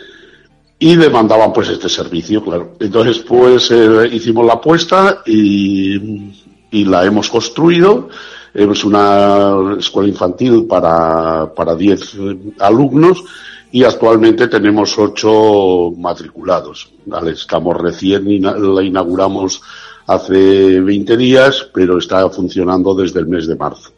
[0.78, 2.76] y demandaban pues este servicio, claro.
[2.78, 6.30] Entonces pues eh, hicimos la apuesta y,
[6.70, 8.09] y la hemos construido
[8.55, 12.17] es una escuela infantil para, para 10
[12.61, 13.25] alumnos
[13.71, 16.91] y actualmente tenemos 8 matriculados.
[17.27, 19.63] Estamos recién, la inauguramos
[20.07, 23.91] hace 20 días, pero está funcionando desde el mes de marzo.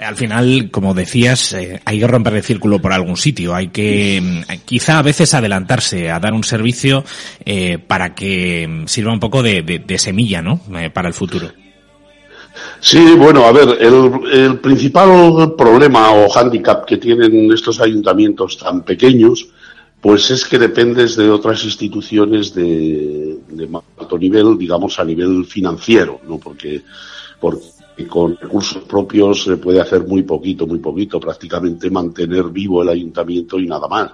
[0.00, 3.54] Al final, como decías, eh, hay que romper el círculo por algún sitio.
[3.54, 7.04] Hay que, mm, quizá a veces adelantarse a dar un servicio
[7.44, 10.60] eh, para que sirva un poco de, de, de semilla, ¿no?
[10.74, 11.50] Eh, para el futuro.
[12.80, 19.48] Sí, bueno, a ver, el, principal problema o hándicap que tienen estos ayuntamientos tan pequeños,
[20.00, 23.38] pues es que dependes de otras instituciones de,
[23.98, 26.38] alto nivel, digamos a nivel financiero, ¿no?
[26.38, 26.82] Porque,
[27.38, 32.88] porque con recursos propios se puede hacer muy poquito, muy poquito, prácticamente mantener vivo el
[32.88, 34.12] ayuntamiento y nada más.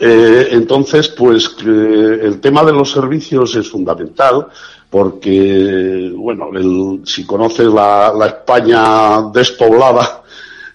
[0.00, 4.48] Eh, entonces, pues el tema de los servicios es fundamental
[4.90, 6.50] porque, bueno,
[7.04, 10.22] si conoces la, España despoblada,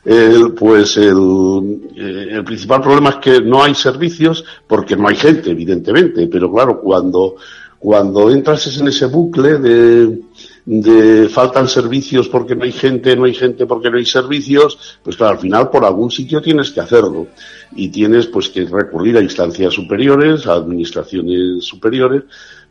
[0.58, 5.52] pues el, eh, el, principal problema es que no hay servicios porque no hay gente,
[5.52, 7.36] evidentemente, pero claro, cuando,
[7.80, 10.20] cuando entras en ese bucle de,
[10.66, 15.18] de faltan servicios porque no hay gente, no hay gente porque no hay servicios, pues
[15.18, 17.28] claro, al final por algún sitio tienes que hacerlo.
[17.76, 22.24] Y tienes pues que recurrir a instancias superiores, a administraciones superiores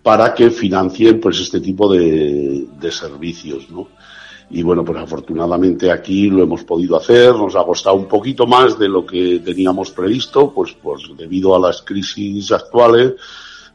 [0.03, 3.89] para que financien pues este tipo de, servicios, ¿no?
[4.51, 8.79] Y bueno, pues afortunadamente aquí lo hemos podido hacer, nos ha costado un poquito más
[8.79, 13.15] de lo que teníamos previsto, pues, pues debido a las crisis actuales,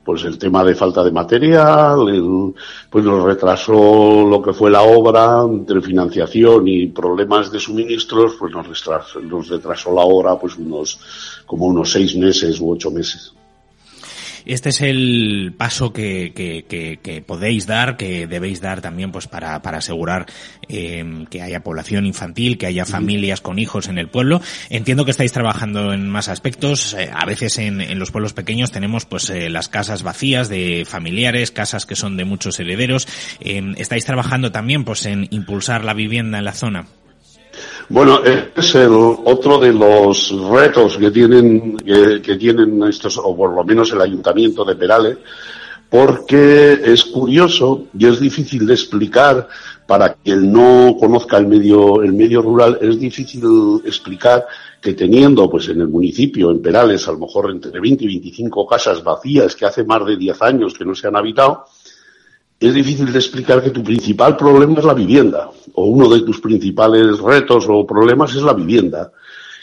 [0.04, 2.54] pues el tema de falta de material,
[2.90, 8.54] pues nos retrasó lo que fue la obra, entre financiación y problemas de suministros, pues
[8.54, 11.00] nos retrasó, nos retrasó la obra pues unos,
[11.46, 13.34] como unos seis meses u ocho meses.
[14.48, 19.80] Este es el paso que, que, podéis dar, que debéis dar también pues para, para
[19.80, 20.26] asegurar
[20.70, 24.42] eh, que haya población infantil, que haya familias con hijos en el pueblo.
[24.70, 26.94] Entiendo que estáis trabajando en más aspectos.
[26.94, 30.86] Eh, a veces en, en, los pueblos pequeños tenemos pues eh, las casas vacías de
[30.88, 33.08] familiares, casas que son de muchos herederos.
[33.40, 36.88] estáis trabajando también pues en impulsar la vivienda en la zona.
[37.90, 43.64] Bueno, es el otro de los retos que tienen, que, tienen estos, o por lo
[43.64, 45.18] menos el ayuntamiento de Perales,
[45.90, 49.48] porque es curioso y es difícil de explicar
[49.86, 53.42] para quien no conozca el medio, el medio rural, es difícil
[53.86, 54.46] explicar
[54.82, 58.68] que teniendo, pues en el municipio, en Perales, a lo mejor entre 20 y 25
[58.68, 61.66] casas vacías que hace más de 10 años que no se han habitado,
[62.60, 66.40] es difícil de explicar que tu principal problema es la vivienda, o uno de tus
[66.40, 69.12] principales retos o problemas es la vivienda.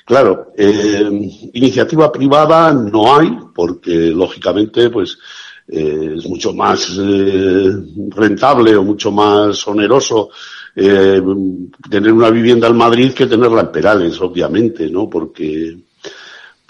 [0.04, 1.08] Claro, eh,
[1.54, 5.18] iniciativa privada no hay, porque lógicamente, pues,
[5.66, 7.72] eh, es mucho más eh,
[8.10, 10.28] rentable o mucho más oneroso
[10.74, 15.08] tener una vivienda en Madrid que tenerla en Perales, obviamente, ¿no?
[15.08, 15.76] Porque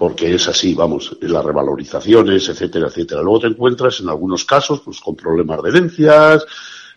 [0.05, 3.22] porque es así, vamos, las revalorizaciones, etcétera, etcétera.
[3.22, 6.44] Luego te encuentras en algunos casos pues con problemas de herencias,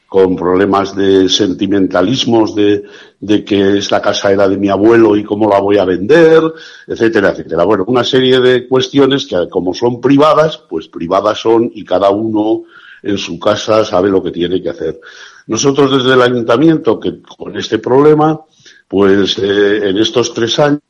[0.09, 2.83] con problemas de sentimentalismos de,
[3.21, 6.41] de que esta casa era de mi abuelo y cómo la voy a vender,
[6.85, 7.63] etcétera, etcétera.
[7.63, 12.63] Bueno, una serie de cuestiones que como son privadas, pues privadas son y cada uno
[13.03, 14.99] en su casa sabe lo que tiene que hacer.
[15.45, 18.37] Nosotros desde el ayuntamiento, que con este problema,
[18.85, 20.81] pues eh, en estos tres años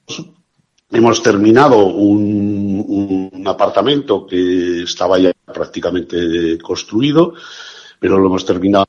[0.90, 7.34] Hemos terminado un, apartamento que estaba ya prácticamente construido,
[8.00, 8.86] pero lo hemos terminado.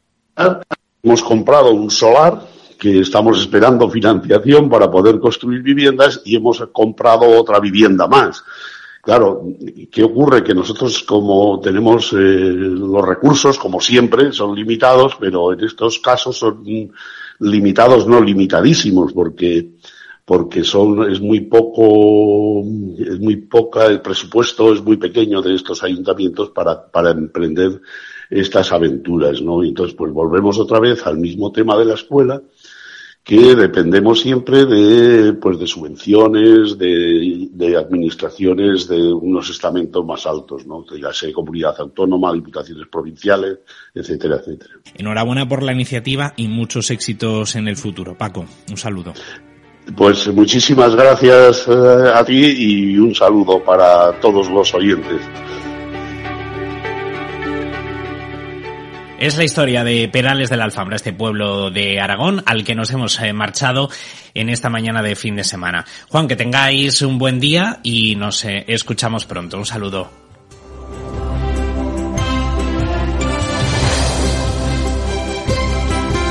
[1.02, 2.40] Hemos comprado un solar
[2.78, 8.44] que estamos esperando financiación para poder construir viviendas y hemos comprado otra vivienda más.
[9.02, 9.42] Claro,
[9.90, 10.44] ¿qué ocurre?
[10.44, 16.36] Que nosotros como tenemos eh, los recursos, como siempre, son limitados, pero en estos casos
[16.36, 16.62] son
[17.40, 19.77] limitados, no limitadísimos, porque
[20.28, 22.60] porque son es muy poco
[22.98, 27.80] es muy poca el presupuesto es muy pequeño de estos ayuntamientos para para emprender
[28.28, 32.42] estas aventuras no entonces pues volvemos otra vez al mismo tema de la escuela
[33.24, 40.66] que dependemos siempre de pues de subvenciones de, de administraciones de unos estamentos más altos
[40.66, 43.60] no ya sea comunidad autónoma diputaciones provinciales
[43.94, 44.74] etcétera etcétera.
[44.94, 48.18] Enhorabuena por la iniciativa y muchos éxitos en el futuro.
[48.18, 49.14] Paco un saludo
[49.96, 55.20] pues muchísimas gracias eh, a ti y un saludo para todos los oyentes.
[59.18, 62.92] Es la historia de Perales de la Alfambra, este pueblo de Aragón al que nos
[62.92, 63.90] hemos eh, marchado
[64.32, 65.84] en esta mañana de fin de semana.
[66.08, 69.58] Juan, que tengáis un buen día y nos eh, escuchamos pronto.
[69.58, 70.27] Un saludo.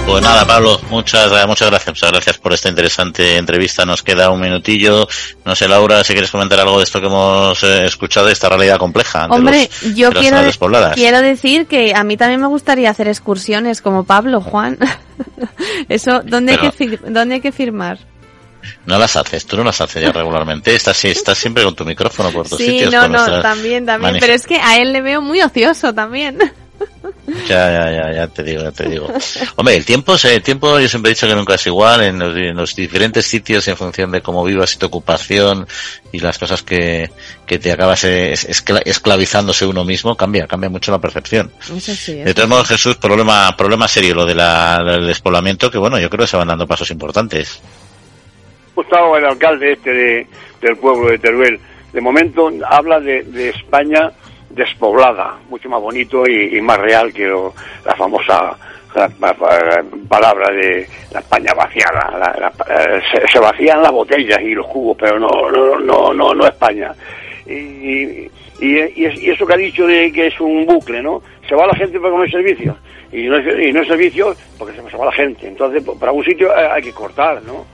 [0.07, 1.87] Pues nada, Pablo, muchas, muchas gracias.
[1.89, 3.85] Muchas gracias por esta interesante entrevista.
[3.85, 5.05] Nos queda un minutillo.
[5.43, 8.47] No sé, Laura, si quieres comentar algo de esto que hemos eh, escuchado, de esta
[8.47, 9.27] realidad compleja.
[9.27, 10.37] Hombre, yo quiero,
[10.93, 14.77] quiero decir que a mí también me gustaría hacer excursiones como Pablo, Juan.
[15.89, 17.99] Eso, ¿dónde, hay que, ¿dónde hay que firmar?
[18.85, 20.73] No las haces, tú no las haces ya regularmente.
[20.73, 22.93] Estás, estás siempre con tu micrófono por tus sí, sitios.
[22.93, 24.17] no, no, también, también.
[24.21, 26.39] Pero es que a él le veo muy ocioso también.
[27.47, 29.07] Ya, ya, ya, ya te digo, ya te digo.
[29.55, 32.75] Hombre, el tiempo, el tiempo yo siempre he dicho que nunca es igual en los,
[32.75, 35.67] diferentes sitios en función de cómo vivas y tu ocupación
[36.11, 37.09] y las cosas que,
[37.45, 41.51] que te acabas esclavizándose uno mismo, cambia, cambia mucho la percepción.
[42.07, 46.09] de todos modos, Jesús, problema, problema serio lo de la, del despoblamiento, que bueno, yo
[46.09, 47.61] creo que se van dando pasos importantes.
[48.73, 50.27] Gustavo, el alcalde este de,
[50.61, 51.59] del pueblo de Teruel,
[51.91, 54.11] de momento habla de, de España
[54.57, 57.27] despoblada, mucho más bonito y, más real que
[57.85, 58.57] la famosa
[60.09, 62.51] palabra de la España vaciada.
[62.69, 63.01] Eh,
[63.31, 66.93] se, vacían las botellas y los cubos, pero no, no, no, no, no España.
[67.45, 68.29] Y,
[68.59, 71.21] y, eso que ha dicho de que es un bucle, ¿no?
[71.47, 72.75] Se va la gente para comer servicios
[73.11, 75.47] y no es, y no es servicio porque se va la gente.
[75.47, 77.65] Entonces, para algún sitio hay que cortar, ¿no?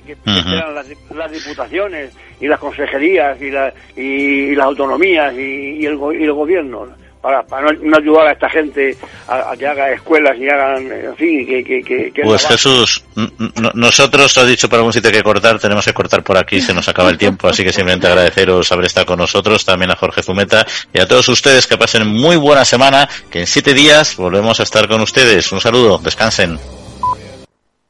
[0.00, 6.24] Que, que las, diputaciones y las consejerías y, la, y, las autonomías y, el, y
[6.24, 6.88] el gobierno
[7.24, 8.94] para, para no, ayudar a esta gente
[9.28, 11.64] a, que haga escuelas y hagan, en fin, que...
[11.64, 13.02] que, que pues Jesús,
[13.72, 16.86] nosotros, has dicho para algún sitio que cortar, tenemos que cortar por aquí, se nos
[16.86, 20.66] acaba el tiempo, así que simplemente agradeceros haber estado con nosotros, también a Jorge Zumeta
[20.92, 24.62] y a todos ustedes que pasen muy buena semana, que en siete días volvemos a
[24.62, 25.50] estar con ustedes.
[25.50, 26.58] Un saludo, descansen.